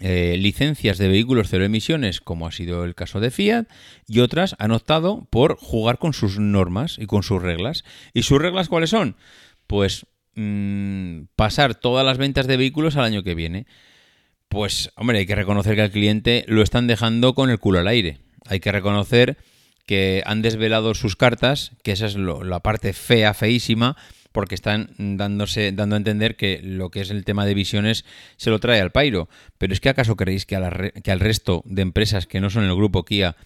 eh, 0.00 0.36
licencias 0.38 0.96
de 0.96 1.08
vehículos 1.08 1.48
cero 1.50 1.66
emisiones, 1.66 2.22
como 2.22 2.46
ha 2.46 2.52
sido 2.52 2.84
el 2.84 2.94
caso 2.94 3.20
de 3.20 3.30
Fiat, 3.30 3.66
y 4.08 4.20
otras 4.20 4.56
han 4.58 4.72
optado 4.72 5.26
por 5.28 5.58
jugar 5.58 5.98
con 5.98 6.14
sus 6.14 6.38
normas 6.38 6.96
y 6.98 7.04
con 7.04 7.22
sus 7.22 7.42
reglas. 7.42 7.84
¿Y 8.14 8.22
sus 8.22 8.40
reglas 8.40 8.70
cuáles 8.70 8.88
son? 8.88 9.16
Pues 9.66 10.06
mm, 10.36 11.28
pasar 11.34 11.74
todas 11.74 12.06
las 12.06 12.18
ventas 12.18 12.46
de 12.46 12.56
vehículos 12.56 12.96
al 12.96 13.04
año 13.04 13.22
que 13.22 13.34
viene. 13.34 13.66
Pues, 14.48 14.92
hombre, 14.96 15.18
hay 15.18 15.26
que 15.26 15.34
reconocer 15.34 15.74
que 15.74 15.82
al 15.82 15.90
cliente 15.90 16.44
lo 16.46 16.62
están 16.62 16.86
dejando 16.86 17.34
con 17.34 17.50
el 17.50 17.58
culo 17.58 17.80
al 17.80 17.88
aire. 17.88 18.18
Hay 18.46 18.60
que 18.60 18.72
reconocer 18.72 19.38
que 19.86 20.22
han 20.26 20.42
desvelado 20.42 20.94
sus 20.94 21.16
cartas, 21.16 21.72
que 21.82 21.92
esa 21.92 22.06
es 22.06 22.16
la 22.16 22.60
parte 22.60 22.92
fea, 22.92 23.34
feísima, 23.34 23.96
porque 24.32 24.54
están 24.54 24.90
dándose, 24.98 25.72
dando 25.72 25.96
a 25.96 25.98
entender 25.98 26.36
que 26.36 26.60
lo 26.62 26.90
que 26.90 27.00
es 27.00 27.10
el 27.10 27.24
tema 27.24 27.46
de 27.46 27.54
visiones 27.54 28.04
se 28.36 28.50
lo 28.50 28.60
trae 28.60 28.80
al 28.80 28.92
pairo. 28.92 29.28
Pero 29.58 29.72
es 29.72 29.80
que 29.80 29.88
acaso 29.88 30.16
creéis 30.16 30.46
que, 30.46 30.92
que 31.02 31.10
al 31.10 31.20
resto 31.20 31.62
de 31.64 31.82
empresas 31.82 32.26
que 32.26 32.40
no 32.40 32.50
son 32.50 32.64
el 32.64 32.74
grupo 32.74 33.04
Kia 33.04 33.36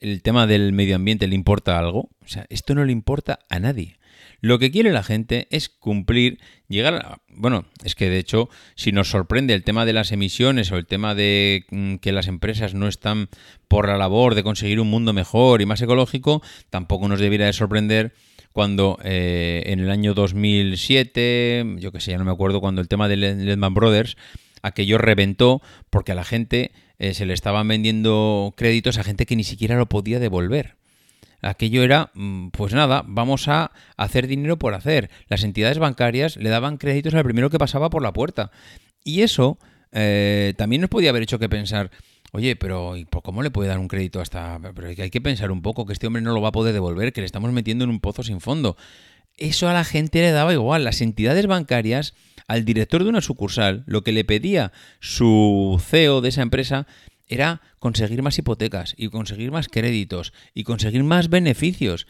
el 0.00 0.22
tema 0.22 0.46
del 0.46 0.72
medio 0.72 0.96
ambiente 0.96 1.26
le 1.26 1.34
importa 1.34 1.78
algo? 1.78 2.10
O 2.22 2.28
sea, 2.28 2.46
esto 2.50 2.74
no 2.74 2.84
le 2.84 2.92
importa 2.92 3.40
a 3.48 3.58
nadie. 3.58 3.96
Lo 4.40 4.58
que 4.58 4.70
quiere 4.70 4.92
la 4.92 5.02
gente 5.02 5.46
es 5.50 5.68
cumplir, 5.68 6.38
llegar 6.68 6.94
a... 6.94 7.18
Bueno, 7.28 7.66
es 7.82 7.94
que 7.94 8.10
de 8.10 8.18
hecho, 8.18 8.48
si 8.74 8.92
nos 8.92 9.10
sorprende 9.10 9.54
el 9.54 9.64
tema 9.64 9.84
de 9.84 9.92
las 9.92 10.12
emisiones 10.12 10.70
o 10.72 10.76
el 10.76 10.86
tema 10.86 11.14
de 11.14 11.64
mm, 11.70 11.96
que 11.96 12.12
las 12.12 12.28
empresas 12.28 12.74
no 12.74 12.88
están 12.88 13.28
por 13.68 13.88
la 13.88 13.96
labor 13.96 14.34
de 14.34 14.42
conseguir 14.42 14.80
un 14.80 14.90
mundo 14.90 15.12
mejor 15.12 15.62
y 15.62 15.66
más 15.66 15.82
ecológico, 15.82 16.42
tampoco 16.70 17.08
nos 17.08 17.20
debiera 17.20 17.46
de 17.46 17.52
sorprender 17.52 18.12
cuando 18.52 18.98
eh, 19.02 19.64
en 19.66 19.80
el 19.80 19.90
año 19.90 20.14
2007, 20.14 21.76
yo 21.78 21.90
que 21.90 22.00
sé, 22.00 22.12
ya 22.12 22.18
no 22.18 22.24
me 22.24 22.30
acuerdo, 22.30 22.60
cuando 22.60 22.80
el 22.80 22.86
tema 22.86 23.08
de 23.08 23.16
Lehman 23.16 23.74
Brothers, 23.74 24.16
aquello 24.62 24.96
reventó 24.96 25.60
porque 25.90 26.12
a 26.12 26.14
la 26.14 26.24
gente 26.24 26.70
eh, 26.98 27.14
se 27.14 27.26
le 27.26 27.34
estaban 27.34 27.66
vendiendo 27.66 28.54
créditos 28.56 28.96
a 28.98 29.04
gente 29.04 29.26
que 29.26 29.34
ni 29.34 29.44
siquiera 29.44 29.76
lo 29.76 29.86
podía 29.88 30.20
devolver. 30.20 30.76
Aquello 31.44 31.82
era, 31.82 32.10
mm, 32.14 32.48
pues 32.48 32.72
nada, 32.72 33.04
vamos 33.06 33.48
a 33.48 33.70
hacer 33.96 34.26
dinero 34.26 34.58
por 34.58 34.74
hacer. 34.74 35.10
Las 35.28 35.44
entidades 35.44 35.78
bancarias 35.78 36.36
le 36.36 36.48
daban 36.48 36.78
créditos 36.78 37.14
al 37.14 37.24
primero 37.24 37.50
que 37.50 37.58
pasaba 37.58 37.90
por 37.90 38.02
la 38.02 38.12
puerta. 38.12 38.50
Y 39.04 39.22
eso 39.22 39.58
eh, 39.92 40.54
también 40.56 40.80
nos 40.80 40.90
podía 40.90 41.10
haber 41.10 41.22
hecho 41.22 41.38
que 41.38 41.48
pensar, 41.48 41.90
Oye, 42.34 42.56
pero 42.56 42.94
¿cómo 43.22 43.44
le 43.44 43.52
puede 43.52 43.68
dar 43.68 43.78
un 43.78 43.86
crédito 43.86 44.20
hasta...? 44.20 44.58
Pero 44.74 44.88
hay 44.88 45.10
que 45.10 45.20
pensar 45.20 45.52
un 45.52 45.62
poco 45.62 45.86
que 45.86 45.92
este 45.92 46.08
hombre 46.08 46.20
no 46.20 46.34
lo 46.34 46.40
va 46.40 46.48
a 46.48 46.52
poder 46.52 46.74
devolver, 46.74 47.12
que 47.12 47.20
le 47.20 47.26
estamos 47.26 47.52
metiendo 47.52 47.84
en 47.84 47.90
un 47.90 48.00
pozo 48.00 48.24
sin 48.24 48.40
fondo. 48.40 48.76
Eso 49.36 49.68
a 49.68 49.72
la 49.72 49.84
gente 49.84 50.20
le 50.20 50.32
daba 50.32 50.52
igual. 50.52 50.82
Las 50.82 51.00
entidades 51.00 51.46
bancarias, 51.46 52.14
al 52.48 52.64
director 52.64 53.04
de 53.04 53.10
una 53.10 53.20
sucursal, 53.20 53.84
lo 53.86 54.02
que 54.02 54.10
le 54.10 54.24
pedía 54.24 54.72
su 54.98 55.80
CEO 55.80 56.22
de 56.22 56.30
esa 56.30 56.42
empresa 56.42 56.88
era 57.28 57.60
conseguir 57.84 58.22
más 58.22 58.38
hipotecas 58.38 58.94
y 58.96 59.10
conseguir 59.10 59.50
más 59.50 59.68
créditos 59.68 60.32
y 60.54 60.64
conseguir 60.64 61.04
más 61.04 61.28
beneficios. 61.28 62.06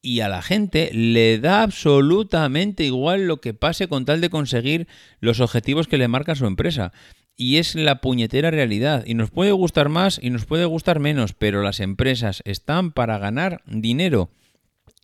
Y 0.00 0.20
a 0.20 0.28
la 0.30 0.40
gente 0.40 0.88
le 0.94 1.38
da 1.38 1.62
absolutamente 1.62 2.84
igual 2.84 3.26
lo 3.26 3.38
que 3.42 3.52
pase 3.52 3.88
con 3.88 4.06
tal 4.06 4.22
de 4.22 4.30
conseguir 4.30 4.88
los 5.20 5.40
objetivos 5.40 5.86
que 5.86 5.98
le 5.98 6.08
marca 6.08 6.34
su 6.34 6.46
empresa 6.46 6.94
y 7.36 7.58
es 7.58 7.74
la 7.74 8.00
puñetera 8.00 8.50
realidad. 8.50 9.04
Y 9.06 9.12
nos 9.12 9.30
puede 9.30 9.52
gustar 9.52 9.90
más 9.90 10.18
y 10.22 10.30
nos 10.30 10.46
puede 10.46 10.64
gustar 10.64 10.98
menos, 10.98 11.34
pero 11.34 11.60
las 11.62 11.80
empresas 11.80 12.40
están 12.46 12.90
para 12.92 13.18
ganar 13.18 13.60
dinero. 13.66 14.30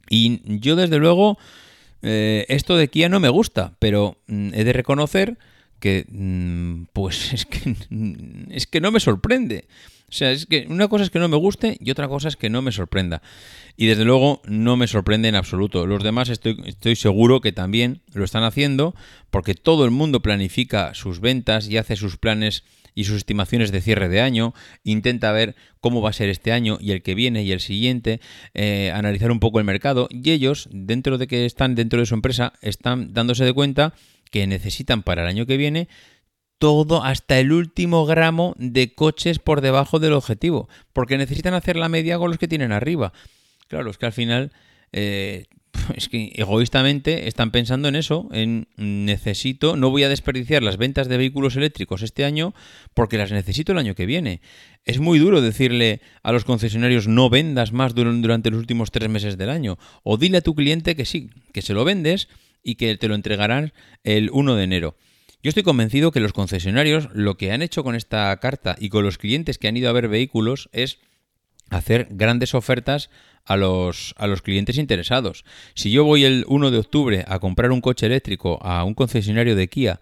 Y 0.08 0.40
yo 0.58 0.74
desde 0.74 0.96
luego, 0.96 1.36
eh, 2.00 2.46
esto 2.48 2.78
de 2.78 2.88
Kia 2.88 3.10
no 3.10 3.20
me 3.20 3.28
gusta, 3.28 3.76
pero 3.78 4.16
mm, 4.26 4.54
he 4.54 4.64
de 4.64 4.72
reconocer 4.72 5.36
que 5.80 6.06
mm, 6.08 6.84
pues 6.94 7.30
es 7.34 7.44
que, 7.44 7.76
es 8.48 8.66
que 8.66 8.80
no 8.80 8.90
me 8.90 9.00
sorprende. 9.00 9.66
O 10.08 10.12
sea, 10.12 10.30
es 10.30 10.46
que 10.46 10.66
una 10.68 10.88
cosa 10.88 11.04
es 11.04 11.10
que 11.10 11.18
no 11.18 11.28
me 11.28 11.36
guste 11.36 11.76
y 11.80 11.90
otra 11.90 12.08
cosa 12.08 12.28
es 12.28 12.36
que 12.36 12.50
no 12.50 12.62
me 12.62 12.72
sorprenda. 12.72 13.22
Y 13.76 13.86
desde 13.86 14.04
luego 14.04 14.42
no 14.46 14.76
me 14.76 14.86
sorprende 14.86 15.28
en 15.28 15.34
absoluto. 15.34 15.86
Los 15.86 16.04
demás 16.04 16.28
estoy, 16.28 16.60
estoy 16.66 16.94
seguro 16.94 17.40
que 17.40 17.52
también 17.52 18.00
lo 18.12 18.24
están 18.24 18.44
haciendo 18.44 18.94
porque 19.30 19.54
todo 19.54 19.84
el 19.84 19.90
mundo 19.90 20.20
planifica 20.20 20.94
sus 20.94 21.20
ventas 21.20 21.68
y 21.68 21.78
hace 21.78 21.96
sus 21.96 22.16
planes 22.16 22.64
y 22.94 23.04
sus 23.04 23.16
estimaciones 23.16 23.72
de 23.72 23.80
cierre 23.80 24.08
de 24.08 24.20
año, 24.20 24.54
intenta 24.84 25.32
ver 25.32 25.56
cómo 25.80 26.00
va 26.00 26.10
a 26.10 26.14
ser 26.14 26.28
este 26.28 26.52
año 26.52 26.78
y 26.80 26.92
el 26.92 27.02
que 27.02 27.14
viene 27.14 27.42
y 27.42 27.52
el 27.52 27.60
siguiente, 27.60 28.20
eh, 28.54 28.92
analizar 28.94 29.30
un 29.30 29.40
poco 29.40 29.58
el 29.58 29.64
mercado 29.64 30.08
y 30.10 30.30
ellos, 30.30 30.68
dentro 30.70 31.18
de 31.18 31.26
que 31.26 31.44
están 31.44 31.74
dentro 31.74 31.98
de 31.98 32.06
su 32.06 32.14
empresa, 32.14 32.52
están 32.62 33.12
dándose 33.12 33.44
de 33.44 33.52
cuenta 33.52 33.94
que 34.30 34.46
necesitan 34.46 35.02
para 35.02 35.22
el 35.22 35.28
año 35.28 35.46
que 35.46 35.56
viene 35.56 35.88
todo 36.58 37.02
hasta 37.02 37.38
el 37.38 37.52
último 37.52 38.06
gramo 38.06 38.54
de 38.58 38.94
coches 38.94 39.38
por 39.38 39.60
debajo 39.60 39.98
del 39.98 40.12
objetivo, 40.12 40.68
porque 40.92 41.18
necesitan 41.18 41.54
hacer 41.54 41.76
la 41.76 41.88
media 41.88 42.18
con 42.18 42.30
los 42.30 42.38
que 42.38 42.48
tienen 42.48 42.72
arriba. 42.72 43.12
Claro, 43.68 43.90
es 43.90 43.98
que 43.98 44.06
al 44.06 44.12
final 44.12 44.52
eh, 44.92 45.46
es 45.96 46.08
que 46.08 46.32
egoístamente 46.34 47.28
están 47.28 47.50
pensando 47.50 47.88
en 47.88 47.96
eso, 47.96 48.28
en 48.32 48.68
necesito, 48.76 49.76
no 49.76 49.90
voy 49.90 50.04
a 50.04 50.08
desperdiciar 50.08 50.62
las 50.62 50.76
ventas 50.76 51.08
de 51.08 51.16
vehículos 51.16 51.56
eléctricos 51.56 52.02
este 52.02 52.24
año 52.24 52.54
porque 52.94 53.18
las 53.18 53.32
necesito 53.32 53.72
el 53.72 53.78
año 53.78 53.94
que 53.94 54.06
viene. 54.06 54.40
Es 54.84 54.98
muy 54.98 55.18
duro 55.18 55.40
decirle 55.40 56.00
a 56.22 56.32
los 56.32 56.44
concesionarios 56.44 57.08
no 57.08 57.30
vendas 57.30 57.72
más 57.72 57.94
durante 57.94 58.50
los 58.50 58.58
últimos 58.58 58.90
tres 58.90 59.08
meses 59.08 59.38
del 59.38 59.50
año. 59.50 59.78
O 60.02 60.16
dile 60.16 60.38
a 60.38 60.42
tu 60.42 60.54
cliente 60.54 60.94
que 60.94 61.04
sí, 61.04 61.30
que 61.52 61.62
se 61.62 61.74
lo 61.74 61.84
vendes 61.84 62.28
y 62.62 62.76
que 62.76 62.96
te 62.96 63.08
lo 63.08 63.14
entregarán 63.14 63.72
el 64.04 64.30
1 64.32 64.56
de 64.56 64.64
enero. 64.64 64.96
Yo 65.44 65.50
estoy 65.50 65.62
convencido 65.62 66.10
que 66.10 66.20
los 66.20 66.32
concesionarios 66.32 67.10
lo 67.12 67.36
que 67.36 67.52
han 67.52 67.60
hecho 67.60 67.84
con 67.84 67.94
esta 67.94 68.34
carta 68.40 68.76
y 68.78 68.88
con 68.88 69.04
los 69.04 69.18
clientes 69.18 69.58
que 69.58 69.68
han 69.68 69.76
ido 69.76 69.90
a 69.90 69.92
ver 69.92 70.08
vehículos 70.08 70.70
es 70.72 71.00
hacer 71.68 72.08
grandes 72.12 72.54
ofertas 72.54 73.10
a 73.44 73.58
los, 73.58 74.14
a 74.16 74.26
los 74.26 74.40
clientes 74.40 74.78
interesados. 74.78 75.44
Si 75.74 75.90
yo 75.90 76.02
voy 76.02 76.24
el 76.24 76.46
1 76.48 76.70
de 76.70 76.78
octubre 76.78 77.24
a 77.28 77.40
comprar 77.40 77.72
un 77.72 77.82
coche 77.82 78.06
eléctrico 78.06 78.58
a 78.62 78.84
un 78.84 78.94
concesionario 78.94 79.54
de 79.54 79.68
Kia 79.68 80.00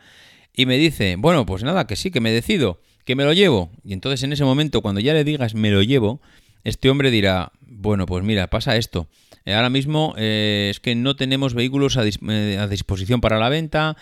y 0.55 0.67
me 0.67 0.79
dice, 0.79 1.17
bueno, 1.19 1.45
pues 1.45 1.65
nada, 1.65 1.89
que 1.89 1.97
sí, 1.97 2.13
que 2.13 2.21
me 2.21 2.31
decido, 2.31 2.81
que 3.05 3.17
me 3.17 3.25
lo 3.25 3.33
llevo, 3.33 3.73
y 3.83 3.95
entonces 3.95 4.23
en 4.23 4.33
ese 4.33 4.45
momento, 4.45 4.81
cuando 4.81 5.01
ya 5.01 5.13
le 5.13 5.25
digas 5.25 5.57
me 5.57 5.73
lo 5.73 5.83
llevo, 5.83 6.21
este 6.63 6.89
hombre 6.89 7.11
dirá, 7.11 7.51
bueno, 7.63 8.07
pues 8.07 8.23
mira, 8.23 8.47
pasa 8.47 8.77
esto. 8.77 9.09
Eh, 9.45 9.55
ahora 9.55 9.71
mismo 9.71 10.15
eh, 10.17 10.69
es 10.71 10.81
que 10.81 10.95
no 10.95 11.17
tenemos 11.17 11.55
vehículos 11.55 11.97
a, 11.97 12.05
eh, 12.07 12.67
disposición 12.71 13.21
para 13.21 13.39
la 13.39 13.49
venta, 13.49 13.97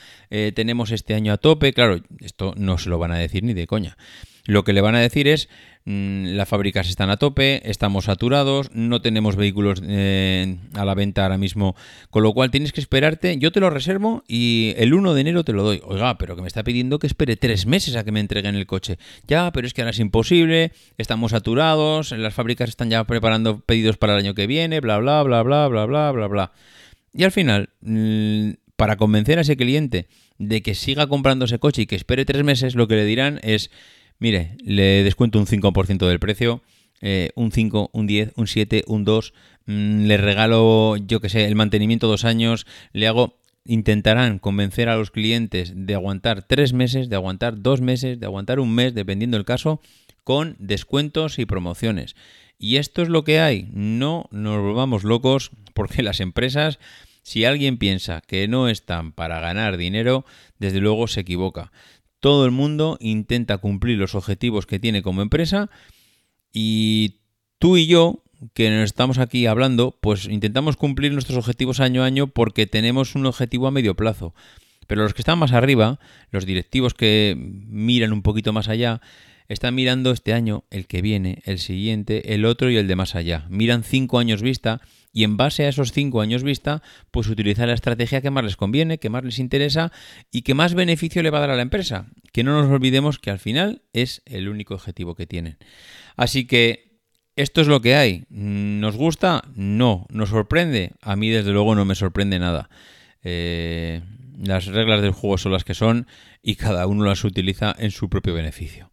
tenemos 0.55 0.90
este 0.90 1.14
año 1.14 1.33
a 1.33 1.38
tope, 1.38 1.72
claro, 1.72 2.00
esto 2.20 2.55
no 2.57 2.79
se 2.79 2.88
lo 2.88 2.98
van 2.98 3.12
a 3.12 3.18
decir 3.18 3.42
ni 3.42 3.55
de 3.55 3.66
coña. 3.66 3.96
Lo 4.51 4.65
que 4.65 4.73
le 4.73 4.81
van 4.81 4.97
a 4.97 5.01
decir 5.01 5.29
es, 5.29 5.49
mm, 5.85 6.35
las 6.35 6.49
fábricas 6.49 6.89
están 6.89 7.09
a 7.09 7.19
tope, 7.19 7.63
estamos 7.71 8.07
saturados, 8.07 8.69
no 8.75 9.01
tenemos 9.01 9.37
vehículos 9.37 9.81
eh, 9.87 10.57
a 10.75 10.85
la 10.85 10.97
venta 10.97 11.23
ahora 11.23 11.39
mismo, 11.39 11.77
con 12.11 12.25
lo 12.25 12.33
cual 12.33 12.51
tienes 12.51 12.73
que 12.73 12.81
esperarte, 12.81 13.39
yo 13.39 13.53
te 13.53 13.61
lo 13.61 13.71
reservo 13.71 14.25
y 14.27 14.75
el 14.77 14.93
1 14.93 15.15
de 15.15 15.21
enero 15.21 15.45
te 15.45 15.53
lo 15.53 15.63
doy. 15.63 15.81
Oiga, 15.85 16.19
pero 16.19 16.35
que 16.35 16.43
me 16.43 16.49
está 16.49 16.65
pidiendo 16.65 16.99
que 16.99 17.07
espere 17.07 17.37
tres 17.37 17.65
meses 17.67 17.95
a 17.95 18.03
que 18.03 18.11
me 18.11 18.19
entreguen 18.19 18.57
el 18.57 18.67
coche. 18.67 18.99
Ya, 19.29 19.53
pero 19.53 19.69
es 19.69 19.73
que 19.73 19.83
ahora 19.83 19.93
es 19.93 20.01
imposible, 20.01 20.73
estamos 20.99 21.31
saturados, 21.31 22.11
las 22.11 22.35
fábricas 22.35 22.71
están 22.71 22.91
ya 22.91 23.05
preparando 23.05 23.61
pedidos 23.61 23.99
para 23.99 24.15
el 24.15 24.19
año 24.19 24.35
que 24.35 24.49
viene, 24.49 24.81
bla, 24.81 24.99
bla, 24.99 25.23
bla, 25.23 25.45
bla, 25.45 25.69
bla, 25.69 25.87
bla, 25.87 26.11
bla, 26.11 26.27
bla. 26.27 26.53
Y 27.15 27.23
al 27.23 27.31
final, 27.31 27.69
mm, 27.83 28.51
para 28.75 28.97
convencer 28.97 29.39
a 29.39 29.43
ese 29.43 29.57
cliente 29.57 30.09
de 30.39 30.61
que 30.61 30.75
siga 30.75 31.07
comprando 31.07 31.45
ese 31.45 31.61
coche 31.61 31.83
y 31.83 31.87
que 31.87 31.95
espere 31.95 32.25
tres 32.25 32.43
meses, 32.43 32.75
lo 32.75 32.89
que 32.89 32.97
le 32.97 33.05
dirán 33.05 33.39
es 33.45 33.71
Mire, 34.20 34.56
le 34.62 35.02
descuento 35.02 35.38
un 35.38 35.46
5% 35.46 36.06
del 36.06 36.20
precio, 36.20 36.62
eh, 37.00 37.30
un 37.35 37.50
5, 37.50 37.90
un 37.92 38.06
10, 38.06 38.35
un 38.37 38.46
7, 38.46 38.85
un 38.87 39.04
2, 39.04 39.33
mm, 39.66 40.04
le 40.04 40.16
regalo, 40.18 40.96
yo 40.98 41.20
que 41.20 41.30
sé, 41.30 41.46
el 41.46 41.56
mantenimiento 41.56 42.06
dos 42.06 42.24
años, 42.24 42.66
le 42.92 43.09
hago... 43.09 43.40
Intentarán 43.66 44.38
convencer 44.38 44.88
a 44.88 44.96
los 44.96 45.11
clientes 45.11 45.74
de 45.76 45.94
aguantar 45.94 46.42
tres 46.42 46.72
meses, 46.72 47.11
de 47.11 47.16
aguantar 47.16 47.61
dos 47.61 47.83
meses, 47.83 48.18
de 48.18 48.24
aguantar 48.24 48.59
un 48.59 48.74
mes, 48.74 48.94
dependiendo 48.94 49.37
del 49.37 49.44
caso, 49.44 49.83
con 50.24 50.56
descuentos 50.59 51.38
y 51.38 51.44
promociones. 51.44 52.16
Y 52.59 52.76
esto 52.76 53.02
es 53.02 53.11
lo 53.11 53.22
que 53.22 53.38
hay. 53.38 53.68
No 53.72 54.28
nos 54.30 54.61
volvamos 54.61 55.04
locos 55.04 55.50
porque 55.74 56.02
las 56.02 56.20
empresas, 56.20 56.78
si 57.22 57.44
alguien 57.44 57.76
piensa 57.76 58.22
que 58.26 58.48
no 58.48 58.68
están 58.68 59.12
para 59.12 59.40
ganar 59.40 59.76
dinero, 59.76 60.24
desde 60.59 60.80
luego 60.80 61.06
se 61.06 61.20
equivoca. 61.20 61.70
Todo 62.20 62.44
el 62.44 62.50
mundo 62.50 62.96
intenta 63.00 63.59
cumplir 63.59 63.98
los 63.98 64.14
objetivos 64.14 64.66
que 64.66 64.78
tiene 64.78 65.02
como 65.02 65.22
empresa 65.22 65.70
y 66.52 67.16
tú 67.59 67.76
y 67.76 67.87
yo, 67.87 68.22
que 68.54 68.70
nos 68.70 68.85
estamos 68.85 69.18
aquí 69.18 69.46
hablando, 69.46 69.98
pues 70.00 70.26
intentamos 70.26 70.76
cumplir 70.76 71.12
nuestros 71.12 71.38
objetivos 71.38 71.80
año 71.80 72.02
a 72.02 72.06
año 72.06 72.26
porque 72.28 72.66
tenemos 72.66 73.14
un 73.14 73.26
objetivo 73.26 73.66
a 73.66 73.70
medio 73.70 73.94
plazo. 73.94 74.35
Pero 74.87 75.02
los 75.02 75.14
que 75.14 75.22
están 75.22 75.38
más 75.38 75.52
arriba, 75.52 76.00
los 76.30 76.46
directivos 76.46 76.94
que 76.94 77.37
miran 77.38 78.12
un 78.12 78.22
poquito 78.22 78.52
más 78.52 78.68
allá, 78.68 79.00
están 79.48 79.74
mirando 79.74 80.11
este 80.11 80.33
año, 80.33 80.64
el 80.70 80.87
que 80.87 81.02
viene, 81.02 81.42
el 81.44 81.59
siguiente, 81.59 82.35
el 82.35 82.44
otro 82.44 82.70
y 82.70 82.76
el 82.76 82.87
de 82.87 82.96
más 82.96 83.14
allá. 83.14 83.46
Miran 83.50 83.83
cinco 83.83 84.18
años 84.18 84.42
vista 84.42 84.80
y 85.12 85.25
en 85.25 85.37
base 85.37 85.64
a 85.64 85.68
esos 85.68 85.92
cinco 85.92 86.20
años 86.20 86.42
vista, 86.42 86.83
pues 87.11 87.29
utilizar 87.29 87.68
la 87.68 87.75
estrategia 87.75 88.20
que 88.20 88.31
más 88.31 88.44
les 88.44 88.57
conviene, 88.57 88.99
que 88.99 89.11
más 89.11 89.25
les 89.25 89.38
interesa 89.38 89.92
y 90.31 90.42
que 90.42 90.55
más 90.55 90.75
beneficio 90.75 91.23
le 91.23 91.31
va 91.31 91.38
a 91.38 91.42
dar 91.42 91.51
a 91.51 91.57
la 91.57 91.62
empresa. 91.62 92.07
Que 92.33 92.44
no 92.44 92.61
nos 92.61 92.70
olvidemos 92.70 93.18
que 93.18 93.31
al 93.31 93.38
final 93.38 93.83
es 93.92 94.23
el 94.27 94.49
único 94.49 94.75
objetivo 94.75 95.14
que 95.14 95.27
tienen. 95.27 95.59
Así 96.16 96.46
que 96.46 97.01
esto 97.37 97.61
es 97.61 97.66
lo 97.66 97.81
que 97.81 97.96
hay. 97.96 98.25
¿Nos 98.29 98.96
gusta? 98.96 99.42
No. 99.55 100.07
¿Nos 100.11 100.29
sorprende? 100.29 100.92
A 101.01 101.16
mí 101.16 101.31
desde 101.31 101.53
luego 101.53 101.75
no 101.75 101.85
me 101.85 101.94
sorprende 101.94 102.38
nada. 102.38 102.70
Eh, 103.23 104.03
las 104.38 104.66
reglas 104.66 105.03
del 105.03 105.12
juego 105.12 105.38
son 105.38 105.53
las 105.53 105.64
que 105.64 105.75
son 105.75 106.07
y 106.42 106.57
cada 106.57 106.87
uno 106.87 107.05
las 107.05 107.25
utiliza 107.25 107.75
en 107.79 107.90
su 107.90 108.09
propio 108.09 108.35
beneficio. 108.35 108.90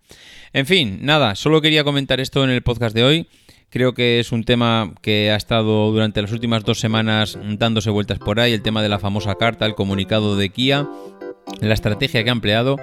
En 0.53 0.65
fin, 0.65 0.99
nada, 1.01 1.35
solo 1.35 1.61
quería 1.61 1.83
comentar 1.83 2.19
esto 2.19 2.43
en 2.43 2.49
el 2.49 2.63
podcast 2.63 2.95
de 2.95 3.03
hoy. 3.03 3.27
Creo 3.69 3.93
que 3.93 4.19
es 4.19 4.31
un 4.31 4.45
tema 4.45 4.93
que 5.01 5.29
ha 5.31 5.35
estado 5.35 5.91
durante 5.91 6.21
las 6.21 6.31
últimas 6.31 6.63
dos 6.63 6.79
semanas 6.79 7.37
dándose 7.57 7.89
vueltas 7.89 8.17
por 8.17 8.39
ahí, 8.39 8.53
el 8.53 8.61
tema 8.61 8.81
de 8.81 8.89
la 8.89 8.97
famosa 8.97 9.35
carta, 9.35 9.65
el 9.65 9.75
comunicado 9.75 10.37
de 10.37 10.49
Kia, 10.49 10.87
la 11.59 11.73
estrategia 11.73 12.23
que 12.23 12.29
ha 12.29 12.33
empleado 12.33 12.77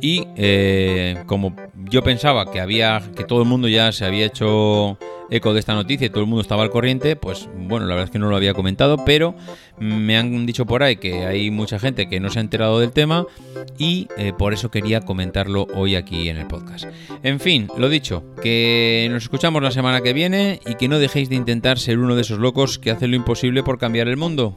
y 0.00 0.26
eh, 0.36 1.22
como 1.26 1.54
yo 1.88 2.02
pensaba 2.02 2.50
que 2.50 2.60
había 2.60 3.00
que 3.16 3.24
todo 3.24 3.42
el 3.42 3.48
mundo 3.48 3.68
ya 3.68 3.92
se 3.92 4.04
había 4.04 4.26
hecho 4.26 4.98
eco 5.30 5.52
de 5.52 5.60
esta 5.60 5.74
noticia 5.74 6.06
y 6.06 6.10
todo 6.10 6.20
el 6.20 6.26
mundo 6.26 6.42
estaba 6.42 6.62
al 6.62 6.70
corriente, 6.70 7.16
pues 7.16 7.48
bueno, 7.56 7.86
la 7.86 7.94
verdad 7.94 8.04
es 8.04 8.10
que 8.10 8.18
no 8.18 8.28
lo 8.28 8.36
había 8.36 8.54
comentado, 8.54 9.04
pero 9.04 9.34
me 9.78 10.16
han 10.16 10.46
dicho 10.46 10.66
por 10.66 10.82
ahí 10.82 10.96
que 10.96 11.24
hay 11.26 11.50
mucha 11.50 11.78
gente 11.78 12.08
que 12.08 12.20
no 12.20 12.30
se 12.30 12.38
ha 12.38 12.42
enterado 12.42 12.80
del 12.80 12.92
tema 12.92 13.26
y 13.78 14.08
eh, 14.16 14.32
por 14.36 14.52
eso 14.52 14.70
quería 14.70 15.00
comentarlo 15.00 15.66
hoy 15.74 15.96
aquí 15.96 16.28
en 16.28 16.36
el 16.36 16.46
podcast. 16.46 16.86
En 17.22 17.40
fin, 17.40 17.68
lo 17.76 17.88
dicho, 17.88 18.24
que 18.42 19.08
nos 19.10 19.24
escuchamos 19.24 19.62
la 19.62 19.70
semana 19.70 20.00
que 20.00 20.12
viene 20.12 20.60
y 20.66 20.74
que 20.74 20.88
no 20.88 20.98
dejéis 20.98 21.28
de 21.28 21.36
intentar 21.36 21.78
ser 21.78 21.98
uno 21.98 22.14
de 22.14 22.22
esos 22.22 22.38
locos 22.38 22.78
que 22.78 22.90
hacen 22.90 23.10
lo 23.10 23.16
imposible 23.16 23.62
por 23.62 23.78
cambiar 23.78 24.08
el 24.08 24.16
mundo. 24.16 24.56